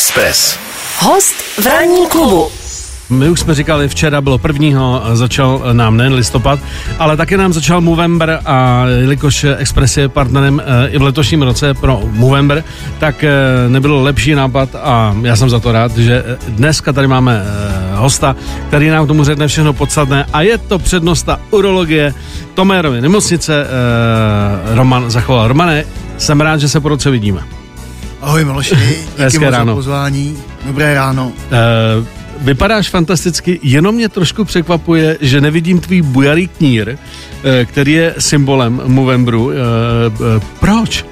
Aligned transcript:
Express. 0.00 0.58
Host 0.98 1.34
v 1.34 1.66
ranní 1.66 2.06
klubu. 2.08 2.48
My 3.10 3.28
už 3.28 3.40
jsme 3.40 3.54
říkali, 3.54 3.88
včera 3.88 4.20
bylo 4.20 4.38
prvního, 4.38 5.02
začal 5.12 5.62
nám 5.72 5.96
nejen 5.96 6.12
listopad, 6.12 6.60
ale 6.98 7.16
také 7.16 7.36
nám 7.36 7.52
začal 7.52 7.80
Movember 7.80 8.40
a 8.44 8.84
jelikož 8.86 9.46
Express 9.58 9.96
je 9.96 10.08
partnerem 10.08 10.62
eh, 10.64 10.88
i 10.88 10.98
v 10.98 11.02
letošním 11.02 11.42
roce 11.42 11.74
pro 11.74 12.00
Movember, 12.10 12.64
tak 12.98 13.24
eh, 13.24 13.30
nebylo 13.68 14.02
lepší 14.02 14.34
nápad 14.34 14.68
a 14.74 15.16
já 15.22 15.36
jsem 15.36 15.50
za 15.50 15.60
to 15.60 15.72
rád, 15.72 15.96
že 15.96 16.24
eh, 16.26 16.36
dneska 16.48 16.92
tady 16.92 17.06
máme 17.06 17.44
hosta, 17.94 18.36
který 18.68 18.88
nám 18.88 19.04
k 19.04 19.08
tomu 19.08 19.24
řekne 19.24 19.48
všechno 19.48 19.72
podstatné 19.72 20.26
a 20.32 20.42
je 20.42 20.58
to 20.58 20.78
přednosta 20.78 21.40
urologie 21.50 22.14
Tomérovy 22.54 23.00
nemocnice 23.00 23.66
Roman 24.74 25.10
zachoval. 25.10 25.48
Romane, 25.48 25.84
jsem 26.18 26.40
rád, 26.40 26.60
že 26.60 26.68
se 26.68 26.80
po 26.80 26.88
roce 26.88 27.10
vidíme. 27.10 27.59
Ahoj 28.20 28.44
Miloši, 28.44 28.74
díky 29.18 29.38
moc 29.38 29.52
ráno. 29.52 29.72
za 29.72 29.76
pozvání. 29.76 30.36
Dobré 30.66 30.94
ráno. 30.94 31.26
Uh, 31.26 32.06
vypadáš 32.40 32.88
fantasticky, 32.88 33.60
jenom 33.62 33.94
mě 33.94 34.08
trošku 34.08 34.44
překvapuje, 34.44 35.18
že 35.20 35.40
nevidím 35.40 35.80
tvůj 35.80 36.02
bujarý 36.02 36.48
knír, 36.48 36.88
uh, 36.88 36.96
který 37.64 37.92
je 37.92 38.14
symbolem 38.18 38.80
Movembru. 38.84 39.44
Uh, 39.44 39.52
uh, 39.52 40.42
proč? 40.60 41.04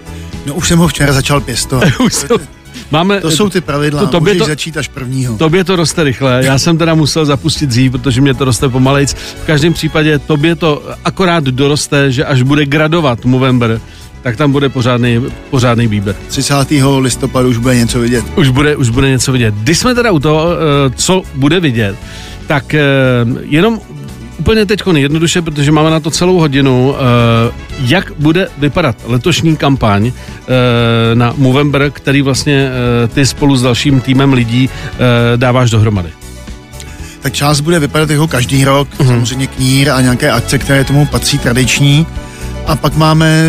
No 0.47 0.55
už 0.55 0.69
jsem 0.69 0.79
ho 0.79 0.89
včera 0.89 1.13
začal 1.13 1.41
pěstovat. 1.41 1.89
Máme, 2.91 3.21
to 3.21 3.31
jsou 3.31 3.49
ty 3.49 3.61
pravidla, 3.61 4.01
to, 4.01 4.07
tobě 4.07 4.35
můžeš 4.35 4.47
to, 4.47 4.49
začít 4.49 4.77
až 4.77 4.89
prvního. 4.89 5.37
Tobě 5.37 5.65
to 5.65 5.77
roste 5.77 6.05
rychle, 6.05 6.41
já 6.45 6.59
jsem 6.59 6.79
teda 6.79 6.95
musel 6.95 7.27
zapustit 7.27 7.69
dřív, 7.69 7.93
protože 7.93 8.21
mě 8.21 8.35
to 8.35 8.45
roste 8.45 8.69
pomalejc. 8.69 9.15
V 9.15 9.47
každém 9.47 9.73
případě 9.73 10.19
tobě 10.19 10.55
to 10.55 10.83
akorát 11.05 11.45
doroste, 11.45 12.13
že 12.13 12.25
až 12.25 12.43
bude 12.43 12.67
gradovat 12.67 13.25
Movember, 13.25 13.81
tak 14.29 14.37
tam 14.37 14.53
bude 14.53 14.69
pořádný, 14.69 15.21
pořádný 15.51 15.87
výběr. 15.87 16.17
30. 16.29 16.55
listopadu 16.99 17.49
už 17.49 17.57
bude 17.57 17.77
něco 17.77 18.01
vidět. 18.01 18.25
Už 18.37 18.49
bude, 18.49 18.77
už 18.77 18.89
bude 18.89 19.11
něco 19.11 19.33
vidět. 19.33 19.55
Když 19.55 19.79
jsme 19.79 19.95
teda 19.95 20.11
u 20.11 20.19
toho, 20.19 20.49
eh, 20.53 20.91
co 20.97 21.23
bude 21.35 21.61
vidět, 21.61 21.97
tak 22.47 22.75
eh, 22.75 22.81
jenom 23.41 23.81
úplně 24.39 24.67
teď 24.67 24.83
jednoduše, 24.97 25.43
protože 25.43 25.73
máme 25.73 25.91
na 25.91 26.01
to 26.01 26.11
celou 26.11 26.37
hodinu, 26.37 26.95
eh, 26.95 27.53
jak 27.81 28.13
bude 28.19 28.49
vypadat 28.59 28.97
letošní 29.07 29.57
kampaň 29.57 30.13
na 31.15 31.35
Movember, 31.37 31.91
který 31.91 32.23
vlastně 32.23 32.71
ty 33.15 33.27
spolu 33.27 33.57
s 33.57 33.63
dalším 33.63 34.01
týmem 34.01 34.33
lidí 34.33 34.71
dáváš 35.37 35.71
dohromady 35.71 36.09
tak 37.21 37.33
část 37.33 37.61
bude 37.61 37.79
vypadat 37.79 38.11
jako 38.11 38.29
každý 38.29 38.65
rok, 38.65 38.89
mm-hmm. 38.89 39.07
samozřejmě 39.07 39.47
knír 39.47 39.91
a 39.91 40.01
nějaké 40.01 40.31
akce, 40.31 40.59
které 40.59 40.85
tomu 40.85 41.07
patří 41.07 41.39
tradiční. 41.39 42.07
A 42.69 42.77
pak 42.77 42.97
máme 42.97 43.43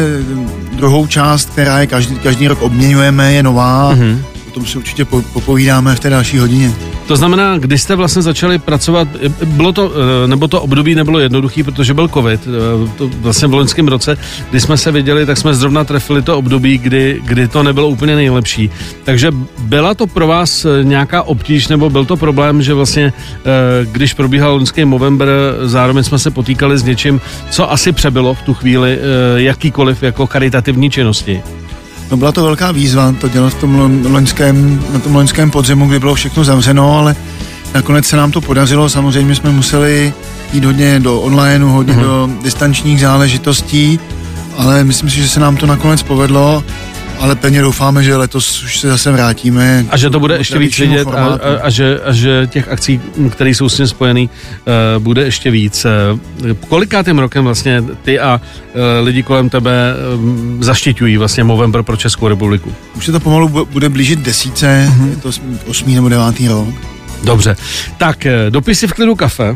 druhou 0.79 1.07
část, 1.07 1.49
která 1.49 1.79
je 1.79 1.87
každý, 1.87 2.15
každý 2.15 2.47
rok 2.47 2.61
obměňujeme, 2.61 3.33
je 3.33 3.43
nová. 3.43 3.95
Mm-hmm. 3.95 4.19
O 4.49 4.51
tom 4.51 4.65
si 4.65 4.77
určitě 4.77 5.05
popovídáme 5.05 5.95
v 5.95 5.99
té 5.99 6.09
další 6.09 6.37
hodině. 6.37 6.73
To 7.07 7.15
znamená, 7.15 7.57
když 7.57 7.81
jste 7.81 7.95
vlastně 7.95 8.21
začali 8.21 8.59
pracovat, 8.59 9.07
bylo 9.45 9.71
to, 9.71 9.91
eh, 9.91 10.27
nebo 10.27 10.47
to 10.47 10.61
období 10.61 10.95
nebylo 10.95 11.19
jednoduché, 11.19 11.63
protože 11.63 11.93
byl 11.93 12.07
covid, 12.07 12.41
eh, 12.47 12.89
to 12.97 13.09
vlastně 13.21 13.47
v 13.47 13.53
loňském 13.53 13.87
roce, 13.87 14.17
kdy 14.49 14.59
jsme 14.59 14.77
se 14.77 14.91
viděli, 14.91 15.25
tak 15.25 15.37
jsme 15.37 15.53
zrovna 15.53 15.83
trefili 15.83 16.21
to 16.21 16.37
období, 16.37 16.77
kdy, 16.77 17.21
kdy 17.23 17.47
to 17.47 17.63
nebylo 17.63 17.89
úplně 17.89 18.15
nejlepší. 18.15 18.69
Takže 19.03 19.31
byla 19.59 19.93
to 19.93 20.07
pro 20.07 20.27
vás 20.27 20.65
eh, 20.65 20.83
nějaká 20.83 21.23
obtíž, 21.23 21.67
nebo 21.67 21.89
byl 21.89 22.05
to 22.05 22.17
problém, 22.17 22.61
že 22.61 22.73
vlastně, 22.73 23.13
když 23.91 24.13
probíhal 24.13 24.53
loňský 24.53 24.85
Movember, 24.85 25.29
zároveň 25.63 26.03
jsme 26.03 26.19
se 26.19 26.31
potýkali 26.31 26.77
s 26.77 26.83
něčím, 26.83 27.21
co 27.49 27.71
asi 27.71 27.91
přebylo 27.91 28.33
v 28.33 28.41
tu 28.41 28.53
chvíli 28.53 28.99
jakýkoliv 29.35 30.03
jako 30.03 30.25
charitativní 30.25 30.89
činnosti? 30.89 31.41
No 32.11 32.17
byla 32.17 32.31
to 32.31 32.43
velká 32.43 32.71
výzva 32.71 33.15
to 33.21 33.27
dělat 33.27 33.49
v 33.49 33.59
tom 33.59 34.01
loňském, 34.05 34.83
na 34.93 34.99
tom 34.99 35.15
loňském 35.15 35.51
podzimu, 35.51 35.87
kdy 35.87 35.99
bylo 35.99 36.15
všechno 36.15 36.43
zavřeno, 36.43 36.97
ale 36.97 37.15
nakonec 37.73 38.05
se 38.05 38.17
nám 38.17 38.31
to 38.31 38.41
podařilo. 38.41 38.89
Samozřejmě 38.89 39.35
jsme 39.35 39.51
museli 39.51 40.13
jít 40.53 40.65
hodně 40.65 40.99
do 40.99 41.21
online, 41.21 41.65
hodně 41.65 41.93
mm-hmm. 41.93 42.01
do 42.01 42.29
distančních 42.43 43.01
záležitostí, 43.01 43.99
ale 44.57 44.83
myslím 44.83 45.09
si, 45.09 45.15
že 45.15 45.29
se 45.29 45.39
nám 45.39 45.57
to 45.57 45.65
nakonec 45.65 46.03
povedlo 46.03 46.63
ale 47.19 47.35
pevně 47.35 47.61
doufáme, 47.61 48.03
že 48.03 48.15
letos 48.15 48.63
už 48.63 48.79
se 48.79 48.87
zase 48.87 49.11
vrátíme. 49.11 49.85
A 49.89 49.97
že 49.97 50.09
to 50.09 50.19
bude 50.19 50.37
ještě 50.37 50.57
víc 50.57 50.79
vidět 50.79 51.07
a, 51.07 51.25
a, 51.25 51.37
a, 51.61 51.69
že, 51.69 51.99
a 52.05 52.11
že 52.11 52.47
těch 52.47 52.67
akcí, 52.67 53.01
které 53.31 53.49
jsou 53.49 53.69
s 53.69 53.77
tím 53.77 53.87
spojený, 53.87 54.29
uh, 54.29 55.03
bude 55.03 55.23
ještě 55.23 55.51
víc. 55.51 55.85
Uh, 55.85 56.53
kolikátým 56.67 57.19
rokem 57.19 57.43
vlastně 57.43 57.83
ty 58.01 58.19
a 58.19 58.41
uh, 58.41 59.05
lidi 59.05 59.23
kolem 59.23 59.49
tebe 59.49 59.93
uh, 60.15 60.63
zaštiťují 60.63 61.17
vlastně 61.17 61.43
Movember 61.43 61.83
pro 61.83 61.97
Českou 61.97 62.27
republiku? 62.27 62.73
Už 62.97 63.05
se 63.05 63.11
to 63.11 63.19
pomalu 63.19 63.67
bude 63.71 63.89
blížit 63.89 64.19
desíce, 64.19 64.89
mm-hmm. 64.89 65.09
je 65.09 65.15
to 65.15 65.29
osmý 65.67 65.95
nebo 65.95 66.09
devátý 66.09 66.47
rok. 66.47 66.67
Dobře, 67.23 67.55
tak 67.97 68.27
dopisy 68.49 68.87
v 68.87 68.93
klidu 68.93 69.15
kafe, 69.15 69.55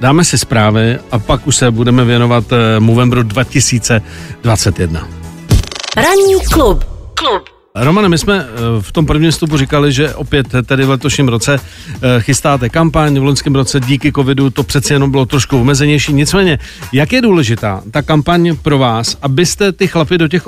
dáme 0.00 0.24
si 0.24 0.38
zprávy 0.38 0.98
a 1.10 1.18
pak 1.18 1.46
už 1.46 1.56
se 1.56 1.70
budeme 1.70 2.04
věnovat 2.04 2.44
Movemberu 2.78 3.22
2021. 3.22 5.08
Ranní 5.96 6.34
klub 6.52 6.97
Club. 7.18 7.58
Romane, 7.74 8.08
my 8.08 8.18
jsme 8.18 8.36
eh, 8.36 8.46
v 8.80 8.92
tom 8.92 9.06
prvním 9.06 9.32
stupu 9.32 9.56
říkali, 9.56 9.92
že 9.92 10.14
opět 10.14 10.46
tedy 10.66 10.84
v 10.84 10.90
letošním 10.90 11.28
roce 11.28 11.60
eh, 11.60 12.20
chystáte 12.20 12.68
kampaň, 12.68 13.18
v 13.18 13.22
loňském 13.22 13.54
roce 13.54 13.80
díky 13.80 14.12
covidu 14.12 14.50
to 14.50 14.62
přeci 14.62 14.92
jenom 14.92 15.10
bylo 15.10 15.26
trošku 15.26 15.60
omezenější. 15.60 16.12
Nicméně, 16.12 16.58
jak 16.92 17.12
je 17.12 17.22
důležitá 17.22 17.82
ta 17.90 18.02
kampaň 18.02 18.56
pro 18.62 18.78
vás, 18.78 19.16
abyste 19.22 19.72
ty 19.72 19.86
chlapy 19.86 20.18
do 20.18 20.28
těch 20.28 20.46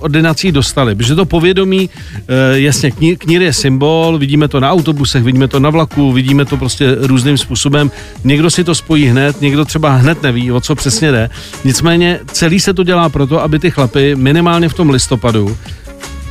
ordinací 0.00 0.52
dostali? 0.52 0.94
Protože 0.94 1.14
to 1.14 1.24
povědomí, 1.24 1.90
eh, 2.16 2.60
jasně, 2.60 2.90
knír 3.18 3.42
je 3.42 3.52
symbol, 3.52 4.18
vidíme 4.18 4.48
to 4.48 4.60
na 4.60 4.72
autobusech, 4.72 5.22
vidíme 5.22 5.48
to 5.48 5.60
na 5.60 5.70
vlaku, 5.70 6.12
vidíme 6.12 6.44
to 6.44 6.56
prostě 6.56 6.96
různým 7.00 7.38
způsobem. 7.38 7.90
Někdo 8.24 8.50
si 8.50 8.64
to 8.64 8.74
spojí 8.74 9.06
hned, 9.06 9.40
někdo 9.40 9.64
třeba 9.64 9.90
hned 9.90 10.22
neví, 10.22 10.52
o 10.52 10.60
co 10.60 10.74
přesně 10.74 11.12
jde. 11.12 11.30
Nicméně 11.64 12.20
celý 12.32 12.60
se 12.60 12.74
to 12.74 12.82
dělá 12.82 13.08
proto, 13.08 13.42
aby 13.42 13.58
ty 13.58 13.70
chlapy 13.70 14.16
minimálně 14.16 14.68
v 14.68 14.74
tom 14.74 14.90
listopadu 14.90 15.56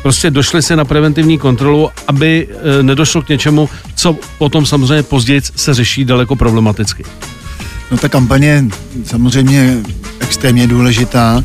prostě 0.04 0.32
došli 0.32 0.62
se 0.62 0.76
na 0.76 0.86
preventivní 0.86 1.38
kontrolu, 1.38 1.90
aby 2.08 2.48
e, 2.80 2.84
nedošlo 2.84 3.22
k 3.22 3.30
něčemu, 3.30 3.70
co 3.96 4.18
potom 4.38 4.66
samozřejmě 4.66 5.04
později 5.04 5.42
se 5.56 5.74
řeší 5.74 6.06
daleko 6.06 6.36
problematicky. 6.36 7.04
No 7.92 7.98
ta 7.98 8.10
kampaně 8.10 8.48
je 8.48 8.64
samozřejmě 9.06 9.78
extrémně 10.20 10.68
důležitá, 10.68 11.44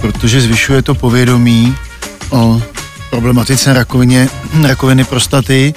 protože 0.00 0.40
zvyšuje 0.40 0.82
to 0.82 0.94
povědomí 0.94 1.74
o 2.30 2.62
problematice 3.10 3.72
rakovině, 3.72 4.28
rakoviny 4.62 5.04
prostaty 5.04 5.74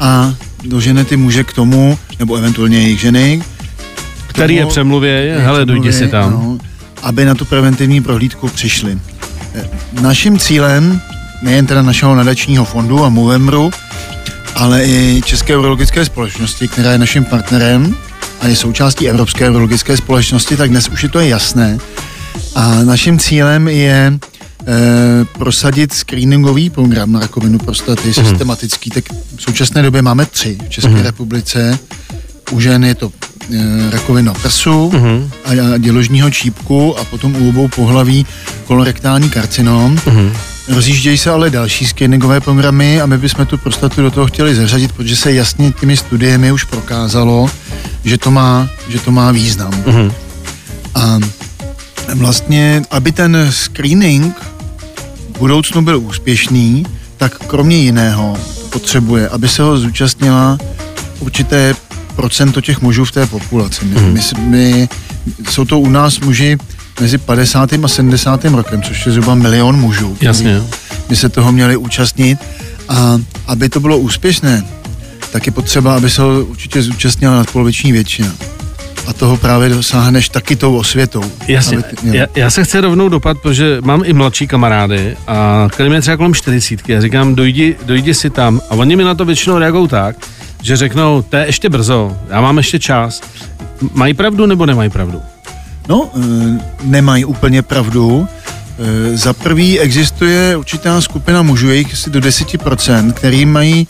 a 0.00 0.34
dožene 0.64 1.04
ty 1.04 1.16
muže 1.16 1.44
k 1.44 1.52
tomu, 1.52 1.98
nebo 2.18 2.36
eventuálně 2.36 2.78
jejich 2.80 3.00
ženy. 3.00 3.42
Který 4.26 4.54
tomu, 4.54 4.66
je 4.66 4.70
přemluvě, 4.70 5.36
hele, 5.40 5.66
dojdi 5.66 5.92
si 5.92 6.08
tam. 6.08 6.30
No, 6.30 6.58
aby 7.02 7.24
na 7.24 7.34
tu 7.34 7.44
preventivní 7.44 8.00
prohlídku 8.00 8.48
přišli. 8.48 8.98
E, 9.54 9.68
naším 10.00 10.38
cílem 10.38 11.00
nejen 11.42 11.66
teda 11.66 11.82
našeho 11.82 12.14
nadačního 12.14 12.64
fondu 12.64 13.04
a 13.04 13.08
Movemru, 13.08 13.70
ale 14.54 14.84
i 14.84 15.22
České 15.24 15.56
urologické 15.56 16.04
společnosti, 16.04 16.68
která 16.68 16.92
je 16.92 16.98
naším 16.98 17.24
partnerem 17.24 17.96
a 18.40 18.46
je 18.46 18.56
součástí 18.56 19.08
Evropské 19.08 19.50
urologické 19.50 19.96
společnosti, 19.96 20.56
tak 20.56 20.70
dnes 20.70 20.88
už 20.88 21.02
je 21.02 21.08
to 21.08 21.20
jasné. 21.20 21.78
A 22.54 22.84
naším 22.84 23.18
cílem 23.18 23.68
je 23.68 24.12
e, 24.12 24.18
prosadit 25.38 25.92
screeningový 25.92 26.70
program 26.70 27.12
na 27.12 27.20
rakovinu 27.20 27.58
prostaty 27.58 28.08
mm-hmm. 28.08 28.28
systematický. 28.28 28.90
Tak 28.90 29.04
v 29.36 29.42
současné 29.42 29.82
době 29.82 30.02
máme 30.02 30.26
tři 30.26 30.58
v 30.66 30.68
České 30.68 30.90
mm-hmm. 30.90 31.02
republice. 31.02 31.78
U 32.50 32.60
žen 32.60 32.84
je 32.84 32.94
to 32.94 33.12
e, 33.54 33.90
rakovina 33.90 34.34
prsu 34.34 34.90
mm-hmm. 34.90 35.30
a, 35.44 35.74
a 35.74 35.78
děložního 35.78 36.30
čípku 36.30 36.98
a 36.98 37.04
potom 37.04 37.36
u 37.36 37.48
obou 37.48 37.68
pohlaví 37.68 38.26
kolorektální 38.64 39.30
karcinom. 39.30 39.96
Mm-hmm. 39.96 40.30
Rozjíždějí 40.68 41.18
se 41.18 41.30
ale 41.30 41.50
další 41.50 41.86
screeningové 41.86 42.40
programy 42.40 43.00
a 43.00 43.06
my 43.06 43.18
bychom 43.18 43.46
tu 43.46 43.58
prostatu 43.58 44.02
do 44.02 44.10
toho 44.10 44.26
chtěli 44.26 44.54
zařadit, 44.54 44.92
protože 44.92 45.16
se 45.16 45.32
jasně 45.32 45.72
těmi 45.72 45.96
studiemi 45.96 46.52
už 46.52 46.64
prokázalo, 46.64 47.50
že 48.04 48.18
to 48.18 48.30
má, 48.30 48.68
že 48.88 48.98
to 48.98 49.10
má 49.10 49.32
význam. 49.32 49.70
Mm-hmm. 49.70 50.12
A 50.94 51.18
vlastně, 52.14 52.82
aby 52.90 53.12
ten 53.12 53.46
screening 53.50 54.40
v 55.34 55.38
budoucnu 55.38 55.82
byl 55.82 55.98
úspěšný, 55.98 56.86
tak 57.16 57.38
kromě 57.38 57.76
jiného 57.76 58.36
potřebuje, 58.70 59.28
aby 59.28 59.48
se 59.48 59.62
ho 59.62 59.78
zúčastnila 59.78 60.58
určité 61.18 61.74
procento 62.16 62.60
těch 62.60 62.80
mužů 62.80 63.04
v 63.04 63.12
té 63.12 63.26
populaci. 63.26 63.84
My, 63.84 63.96
mm-hmm. 63.96 64.38
my, 64.38 64.40
my, 64.40 64.88
jsou 65.50 65.64
to 65.64 65.78
u 65.78 65.90
nás 65.90 66.20
muži 66.20 66.58
mezi 67.00 67.18
50. 67.18 67.70
a 67.84 67.88
70. 67.88 68.44
rokem, 68.44 68.82
což 68.82 69.06
je 69.06 69.12
zhruba 69.12 69.34
milion 69.34 69.76
mužů. 69.76 70.16
Jasně. 70.20 70.62
By 71.08 71.16
se 71.16 71.28
toho 71.28 71.52
měli 71.52 71.76
účastnit 71.76 72.38
a 72.88 73.18
aby 73.46 73.68
to 73.68 73.80
bylo 73.80 73.98
úspěšné, 73.98 74.64
tak 75.32 75.46
je 75.46 75.52
potřeba, 75.52 75.96
aby 75.96 76.10
se 76.10 76.22
ho 76.22 76.44
určitě 76.44 76.82
zúčastnila 76.82 77.36
nadpoloviční 77.36 77.92
většina. 77.92 78.32
a 79.06 79.12
toho 79.12 79.36
právě 79.36 79.68
dosáhneš 79.68 80.28
taky 80.28 80.56
tou 80.56 80.76
osvětou. 80.76 81.24
Jasně, 81.48 81.82
ty- 81.82 81.96
já, 82.18 82.26
já 82.34 82.50
se 82.50 82.64
chci 82.64 82.80
rovnou 82.80 83.08
dopad, 83.08 83.38
protože 83.38 83.78
mám 83.84 84.02
i 84.04 84.12
mladší 84.12 84.46
kamarády 84.46 85.16
a 85.26 85.68
který 85.72 85.88
mě 85.88 86.00
třeba 86.00 86.16
kolem 86.16 86.34
40. 86.34 86.88
Já 86.88 87.00
říkám, 87.00 87.34
dojdi, 87.34 87.76
dojdi 87.86 88.14
si 88.14 88.30
tam 88.30 88.60
a 88.70 88.74
oni 88.74 88.96
mi 88.96 89.04
na 89.04 89.14
to 89.14 89.24
většinou 89.24 89.58
reagují 89.58 89.88
tak, 89.88 90.16
že 90.62 90.76
řeknou, 90.76 91.22
to 91.22 91.36
je 91.36 91.46
ještě 91.46 91.68
brzo, 91.68 92.16
já 92.30 92.40
mám 92.40 92.56
ještě 92.58 92.78
čas. 92.78 93.20
Mají 93.94 94.14
pravdu 94.14 94.46
nebo 94.46 94.66
nemají 94.66 94.90
pravdu? 94.90 95.20
No, 95.88 96.10
eh, 96.16 96.58
nemají 96.82 97.24
úplně 97.24 97.62
pravdu. 97.62 98.28
Eh, 98.78 99.16
Za 99.16 99.32
prvý 99.32 99.80
existuje 99.80 100.56
určitá 100.56 101.00
skupina 101.00 101.42
mužů, 101.42 101.70
jejich 101.70 101.92
asi 101.92 102.10
do 102.10 102.20
10%, 102.20 103.12
který 103.12 103.46
mají 103.46 103.88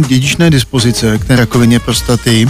dědičné 0.00 0.50
dispozice 0.50 1.18
k 1.18 1.24
té 1.24 1.36
rakovině 1.36 1.80
prostaty 1.80 2.48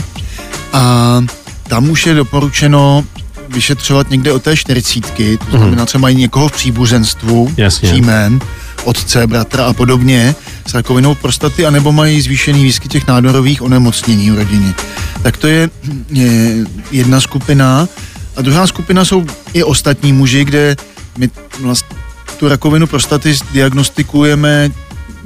a 0.72 1.20
tam 1.68 1.90
už 1.90 2.06
je 2.06 2.14
doporučeno 2.14 3.04
vyšetřovat 3.48 4.10
někde 4.10 4.32
od 4.32 4.42
té 4.42 4.56
40, 4.56 5.00
to 5.50 5.56
znamená 5.56 5.86
třeba 5.86 6.02
mají 6.02 6.16
někoho 6.16 6.48
v 6.48 6.52
příbuzenstvu, 6.52 7.52
Jasně. 7.56 7.88
příjmen, 7.88 8.40
otce, 8.84 9.26
bratra 9.26 9.64
a 9.64 9.72
podobně 9.72 10.34
s 10.66 10.74
rakovinou 10.74 11.14
prostaty, 11.14 11.66
anebo 11.66 11.92
mají 11.92 12.20
zvýšený 12.20 12.64
výskyt 12.64 12.92
těch 12.92 13.06
nádorových 13.06 13.62
onemocnění 13.62 14.30
v 14.30 14.34
rodině. 14.34 14.74
Tak 15.22 15.36
to 15.36 15.46
je, 15.46 15.70
je 16.10 16.56
jedna 16.90 17.20
skupina. 17.20 17.88
A 18.36 18.42
druhá 18.42 18.66
skupina 18.66 19.04
jsou 19.04 19.26
i 19.52 19.62
ostatní 19.64 20.12
muži, 20.12 20.44
kde 20.44 20.76
my 21.18 21.30
vlastně 21.60 21.96
tu 22.38 22.48
rakovinu 22.48 22.86
prostaty 22.86 23.34
diagnostikujeme 23.52 24.70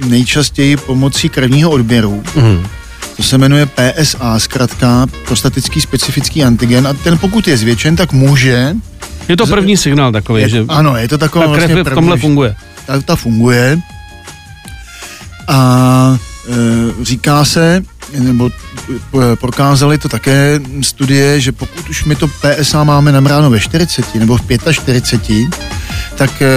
nejčastěji 0.07 0.77
pomocí 0.77 1.29
krevního 1.29 1.71
odběru. 1.71 2.23
Mhm. 2.37 2.67
To 3.17 3.23
se 3.23 3.39
jmenuje 3.39 3.67
PSA, 3.67 4.39
zkrátka 4.39 5.07
prostatický 5.27 5.81
specifický 5.81 6.45
antigen 6.45 6.87
a 6.87 6.93
ten 6.93 7.19
pokud 7.19 7.49
je 7.49 7.57
zvětšen, 7.57 7.97
tak 7.97 8.13
může, 8.13 8.77
Je 9.29 9.37
to 9.37 9.47
první 9.47 9.77
signál 9.77 10.13
takový, 10.13 10.43
je, 10.43 10.49
že 10.49 10.65
ano, 10.69 10.97
je 10.97 11.09
to 11.09 11.19
taková 11.19 11.47
ta 11.47 11.53
krev 11.55 11.71
vlastně 11.71 11.85
v 11.93 11.95
tomhle 11.95 12.15
první- 12.17 12.21
funguje. 12.21 12.57
ta, 12.87 13.01
ta 13.01 13.17
funguje 13.17 13.79
a 15.49 16.19
e, 17.01 17.05
říká 17.05 17.45
se, 17.45 17.83
nebo 18.19 18.51
e, 18.51 19.37
prokázali 19.37 19.99
to 19.99 20.09
také 20.09 20.61
studie, 20.83 21.41
že 21.41 21.53
pokud 21.53 21.89
už 21.89 22.05
my 22.05 22.17
to 22.17 22.29
PSA 22.29 22.85
máme 22.85 23.13
nabráno 23.13 23.51
ve 23.51 23.61
40 23.61 24.15
nebo 24.15 24.37
v 24.37 24.43
45, 24.73 25.49
tak 26.17 26.43
e, 26.43 26.49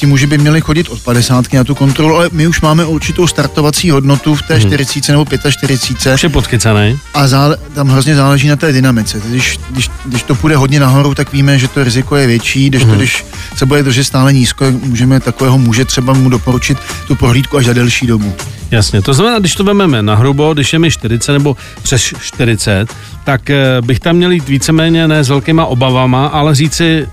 ti 0.00 0.06
muži 0.06 0.26
by 0.26 0.38
měli 0.38 0.60
chodit 0.60 0.88
od 0.88 1.00
50 1.02 1.52
na 1.52 1.64
tu 1.64 1.74
kontrolu, 1.74 2.16
ale 2.16 2.28
my 2.32 2.46
už 2.46 2.60
máme 2.60 2.84
určitou 2.84 3.26
startovací 3.26 3.90
hodnotu 3.90 4.34
v 4.34 4.42
té 4.42 4.54
Mhm. 4.58 4.66
40 4.66 5.12
nebo 5.12 5.26
45 5.50 6.14
Už 6.14 6.22
je 6.22 6.28
podchycený. 6.28 6.98
a 7.14 7.26
zále, 7.28 7.56
tam 7.74 7.88
hrozně 7.88 8.14
záleží 8.14 8.48
na 8.48 8.56
té 8.56 8.72
dynamice. 8.72 9.20
Když, 9.28 9.58
když, 9.70 9.90
když 10.04 10.22
to 10.22 10.34
půjde 10.34 10.56
hodně 10.56 10.80
nahoru, 10.80 11.14
tak 11.14 11.32
víme, 11.32 11.58
že 11.58 11.68
to 11.68 11.84
riziko 11.84 12.16
je 12.16 12.26
větší, 12.26 12.70
když, 12.70 12.84
to, 12.84 12.94
když 12.94 13.24
se 13.56 13.66
bude 13.66 13.82
držet 13.82 14.04
stále 14.04 14.32
nízko, 14.32 14.64
můžeme 14.82 15.20
takového 15.20 15.58
muže 15.58 15.84
třeba 15.84 16.12
mu 16.12 16.28
doporučit 16.30 16.78
tu 17.06 17.14
prohlídku 17.14 17.56
až 17.56 17.64
za 17.66 17.72
delší 17.72 18.06
dobu. 18.06 18.32
Jasně, 18.70 19.02
to 19.02 19.14
znamená, 19.14 19.38
když 19.38 19.54
to 19.54 19.64
vezmeme 19.64 20.02
na 20.02 20.14
hrubo, 20.14 20.54
když 20.54 20.72
je 20.72 20.78
mi 20.78 20.90
40 20.90 21.32
nebo 21.32 21.56
přes 21.82 22.02
40, 22.22 22.86
tak 23.24 23.50
eh, 23.50 23.56
bych 23.80 24.00
tam 24.00 24.16
měl 24.16 24.30
jít 24.30 24.48
víceméně 24.48 25.08
ne 25.08 25.24
s 25.24 25.28
velkýma 25.28 25.66
obavama, 25.66 26.26
ale 26.26 26.54
říci, 26.54 27.08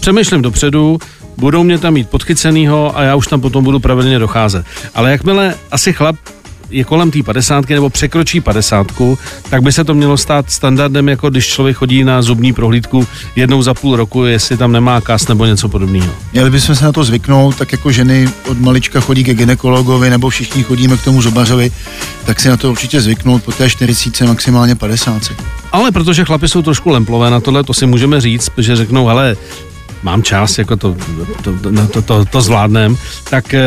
přemýšlím 0.00 0.42
dopředu, 0.42 0.98
budou 1.36 1.62
mě 1.62 1.78
tam 1.78 1.94
mít 1.94 2.08
podchycenýho 2.08 2.98
a 2.98 3.02
já 3.02 3.14
už 3.14 3.26
tam 3.26 3.40
potom 3.40 3.64
budu 3.64 3.80
pravidelně 3.80 4.18
docházet. 4.18 4.66
Ale 4.94 5.10
jakmile 5.10 5.54
asi 5.70 5.92
chlap 5.92 6.16
je 6.72 6.84
kolem 6.84 7.10
té 7.10 7.22
50 7.22 7.68
nebo 7.68 7.90
překročí 7.90 8.40
50, 8.40 8.86
tak 9.50 9.62
by 9.62 9.72
se 9.72 9.84
to 9.84 9.94
mělo 9.94 10.16
stát 10.16 10.50
standardem, 10.50 11.08
jako 11.08 11.30
když 11.30 11.46
člověk 11.46 11.76
chodí 11.76 12.04
na 12.04 12.22
zubní 12.22 12.52
prohlídku 12.52 13.06
jednou 13.36 13.62
za 13.62 13.74
půl 13.74 13.96
roku, 13.96 14.24
jestli 14.24 14.56
tam 14.56 14.72
nemá 14.72 15.00
kas 15.00 15.28
nebo 15.28 15.46
něco 15.46 15.68
podobného. 15.68 16.14
Měli 16.32 16.50
bychom 16.50 16.74
se 16.74 16.84
na 16.84 16.92
to 16.92 17.04
zvyknout, 17.04 17.56
tak 17.56 17.72
jako 17.72 17.92
ženy 17.92 18.28
od 18.48 18.60
malička 18.60 19.00
chodí 19.00 19.24
ke 19.24 19.34
ginekologovi 19.34 20.10
nebo 20.10 20.28
všichni 20.28 20.62
chodíme 20.62 20.96
k 20.96 21.04
tomu 21.04 21.22
zubařovi, 21.22 21.70
tak 22.24 22.40
si 22.40 22.48
na 22.48 22.56
to 22.56 22.70
určitě 22.70 23.00
zvyknout 23.00 23.42
po 23.42 23.52
té 23.52 23.70
40, 23.70 24.20
maximálně 24.20 24.74
50. 24.74 25.32
Ale 25.72 25.92
protože 25.92 26.24
chlapi 26.24 26.48
jsou 26.48 26.62
trošku 26.62 26.90
lemplové 26.90 27.30
na 27.30 27.40
tohle, 27.40 27.64
to 27.64 27.74
si 27.74 27.86
můžeme 27.86 28.20
říct, 28.20 28.50
že 28.58 28.76
řeknou, 28.76 29.06
hele, 29.06 29.36
mám 30.02 30.22
čas, 30.22 30.58
jako 30.58 30.76
to, 30.76 30.96
to, 31.42 31.52
to, 31.52 31.86
to, 31.86 32.02
to, 32.02 32.24
to 32.24 32.42
zvládnem, 32.42 32.96
tak 33.30 33.54
eh, 33.54 33.60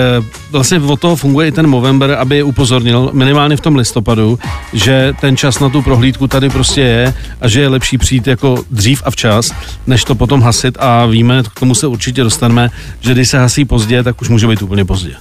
vlastně 0.51 0.79
od 0.79 0.99
toho 0.99 1.15
funguje 1.15 1.47
i 1.47 1.51
ten 1.51 1.67
Movember, 1.67 2.11
aby 2.11 2.35
je 2.35 2.43
upozornil 2.43 3.09
minimálně 3.13 3.57
v 3.57 3.61
tom 3.61 3.75
listopadu, 3.75 4.39
že 4.73 5.13
ten 5.21 5.37
čas 5.37 5.59
na 5.59 5.69
tu 5.69 5.81
prohlídku 5.81 6.27
tady 6.27 6.49
prostě 6.49 6.81
je 6.81 7.13
a 7.41 7.47
že 7.47 7.61
je 7.61 7.67
lepší 7.67 7.97
přijít 7.97 8.27
jako 8.27 8.63
dřív 8.71 9.03
a 9.05 9.11
včas, 9.11 9.51
než 9.87 10.03
to 10.03 10.15
potom 10.15 10.41
hasit 10.41 10.77
a 10.79 11.05
víme, 11.05 11.43
k 11.55 11.59
tomu 11.59 11.75
se 11.75 11.87
určitě 11.87 12.23
dostaneme, 12.23 12.69
že 13.01 13.11
když 13.13 13.29
se 13.29 13.39
hasí 13.39 13.65
pozdě, 13.65 14.03
tak 14.03 14.21
už 14.21 14.29
může 14.29 14.47
být 14.47 14.61
úplně 14.61 14.85
pozdě. 14.85 15.15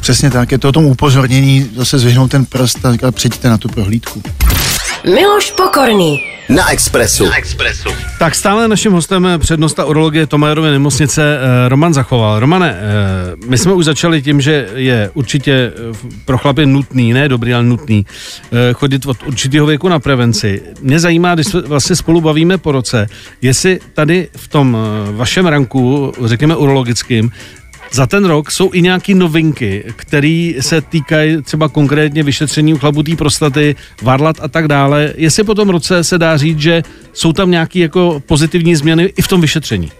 Přesně 0.00 0.30
tak, 0.30 0.52
je 0.52 0.58
to 0.58 0.68
o 0.68 0.72
tom 0.72 0.84
upozornění, 0.84 1.70
zase 1.76 1.98
zvyhnout 1.98 2.30
ten 2.30 2.44
prst 2.44 2.86
a 2.86 2.92
říkat, 2.92 3.14
přijďte 3.14 3.48
na 3.48 3.58
tu 3.58 3.68
prohlídku. 3.68 4.22
Miloš 5.04 5.50
Pokorný. 5.50 6.20
Na 6.48 6.72
Expressu. 6.72 7.24
Tak 8.18 8.34
stále 8.34 8.68
naším 8.68 8.92
hostem 8.92 9.24
je 9.24 9.38
přednosta 9.38 9.84
urologie 9.84 10.26
Tomajerovy 10.26 10.70
nemocnice 10.70 11.38
eh, 11.38 11.68
Roman 11.68 11.94
Zachoval. 11.94 12.40
Romane, 12.40 12.78
eh, 12.80 13.36
my 13.46 13.58
jsme 13.58 13.72
už 13.72 13.84
začali 13.84 14.22
tím, 14.22 14.40
že 14.40 14.68
je 14.74 15.10
určitě 15.14 15.52
eh, 15.52 15.72
pro 16.24 16.38
chlapy 16.38 16.66
nutný, 16.66 17.12
ne 17.12 17.28
dobrý, 17.28 17.54
ale 17.54 17.64
nutný, 17.64 18.06
chodit 18.72 19.06
od 19.06 19.22
určitého 19.26 19.66
věku 19.66 19.88
na 19.88 19.98
prevenci. 19.98 20.62
Mě 20.82 21.00
zajímá, 21.00 21.34
když 21.34 21.46
se 21.46 21.60
vlastně 21.60 21.96
spolu 21.96 22.20
bavíme 22.20 22.58
po 22.58 22.72
roce, 22.72 23.06
jestli 23.42 23.80
tady 23.94 24.28
v 24.36 24.48
tom 24.48 24.76
vašem 25.12 25.46
ranku, 25.46 26.12
řekněme 26.24 26.56
urologickým, 26.56 27.30
za 27.92 28.06
ten 28.06 28.24
rok 28.24 28.50
jsou 28.50 28.70
i 28.72 28.82
nějaké 28.82 29.14
novinky, 29.14 29.84
které 29.96 30.52
se 30.60 30.80
týkají 30.80 31.42
třeba 31.42 31.68
konkrétně 31.68 32.22
vyšetření 32.22 32.74
u 32.74 32.78
chlaputý 32.78 33.16
prostaty, 33.16 33.76
varlat 34.02 34.36
a 34.40 34.48
tak 34.48 34.68
dále. 34.68 35.12
Jestli 35.16 35.44
po 35.44 35.54
tom 35.54 35.68
roce 35.68 36.04
se 36.04 36.18
dá 36.18 36.36
říct, 36.36 36.58
že 36.58 36.82
jsou 37.12 37.32
tam 37.32 37.50
nějaké 37.50 37.78
jako 37.78 38.22
pozitivní 38.26 38.76
změny 38.76 39.12
i 39.16 39.22
v 39.22 39.28
tom 39.28 39.40
vyšetření. 39.40 39.92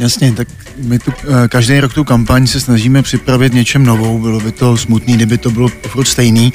Jasně, 0.00 0.32
tak 0.32 0.48
my 0.76 0.98
tu, 0.98 1.12
eh, 1.44 1.48
každý 1.48 1.80
rok 1.80 1.94
tu 1.94 2.04
kampaň 2.04 2.46
se 2.46 2.60
snažíme 2.60 3.02
připravit 3.02 3.54
něčem 3.54 3.84
novou, 3.84 4.18
bylo 4.18 4.40
by 4.40 4.52
to 4.52 4.76
smutný, 4.76 5.14
kdyby 5.14 5.38
to 5.38 5.50
bylo 5.50 5.68
furt 5.68 6.04
stejný. 6.04 6.52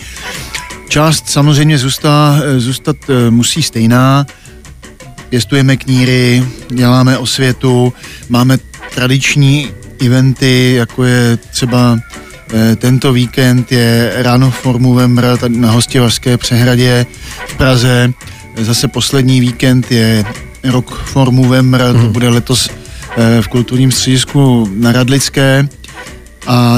Část 0.90 1.30
samozřejmě 1.30 1.78
zůstá, 1.78 2.40
eh, 2.44 2.60
zůstat 2.60 2.96
eh, 3.10 3.32
musí 3.32 3.64
stejná, 3.64 4.26
pěstujeme 5.30 5.78
kníry, 5.78 6.44
děláme 6.70 7.18
osvětu, 7.18 7.94
máme 8.30 8.58
tradiční 8.96 9.70
eventy, 10.06 10.74
jako 10.78 11.04
je 11.04 11.38
třeba 11.38 12.00
eh, 12.54 12.76
tento 12.76 13.14
víkend 13.14 13.72
je 13.72 14.14
ráno 14.16 14.52
v 14.52 14.66
Movember 14.66 15.38
tady 15.38 15.58
na 15.58 15.72
Hostivařské 15.72 16.38
přehradě 16.38 17.06
v 17.48 17.56
Praze. 17.56 18.14
Zase 18.58 18.88
poslední 18.88 19.42
víkend 19.42 19.92
je 19.92 20.26
rok 20.64 21.04
for 21.06 21.32
Movember, 21.32 21.82
to 21.94 22.10
bude 22.10 22.30
letos 22.30 22.70
eh, 23.18 23.42
v 23.42 23.48
kulturním 23.48 23.92
středisku 23.92 24.70
na 24.76 24.92
Radlické. 24.92 25.68
A 26.48 26.78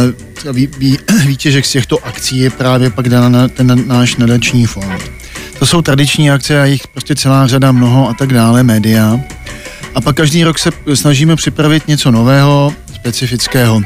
vý, 0.52 0.68
vý, 0.78 0.98
výtěžek 1.26 1.66
z 1.66 1.72
těchto 1.72 2.06
akcí 2.06 2.40
je 2.40 2.50
právě 2.50 2.90
pak 2.90 3.10
dána 3.10 3.30
na 3.30 3.48
ten 3.48 3.88
náš 3.88 4.16
nadační 4.16 4.66
fond. 4.66 5.12
To 5.60 5.66
jsou 5.66 5.82
tradiční 5.82 6.32
akce 6.32 6.62
a 6.62 6.66
jich 6.66 6.88
prostě 6.88 7.16
celá 7.16 7.48
řada 7.48 7.72
mnoho 7.72 8.10
a 8.10 8.14
tak 8.14 8.34
dále, 8.34 8.64
média. 8.64 9.20
A 9.96 10.02
pak 10.02 10.16
každý 10.16 10.44
rok 10.44 10.60
se 10.60 10.70
snažíme 10.94 11.36
připravit 11.36 11.88
něco 11.88 12.12
nového, 12.12 12.74
specifického. 13.06 13.82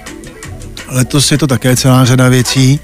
Letos 0.87 1.31
je 1.31 1.37
to 1.37 1.47
také 1.47 1.75
celá 1.75 2.05
řada 2.05 2.29
věcí. 2.29 2.79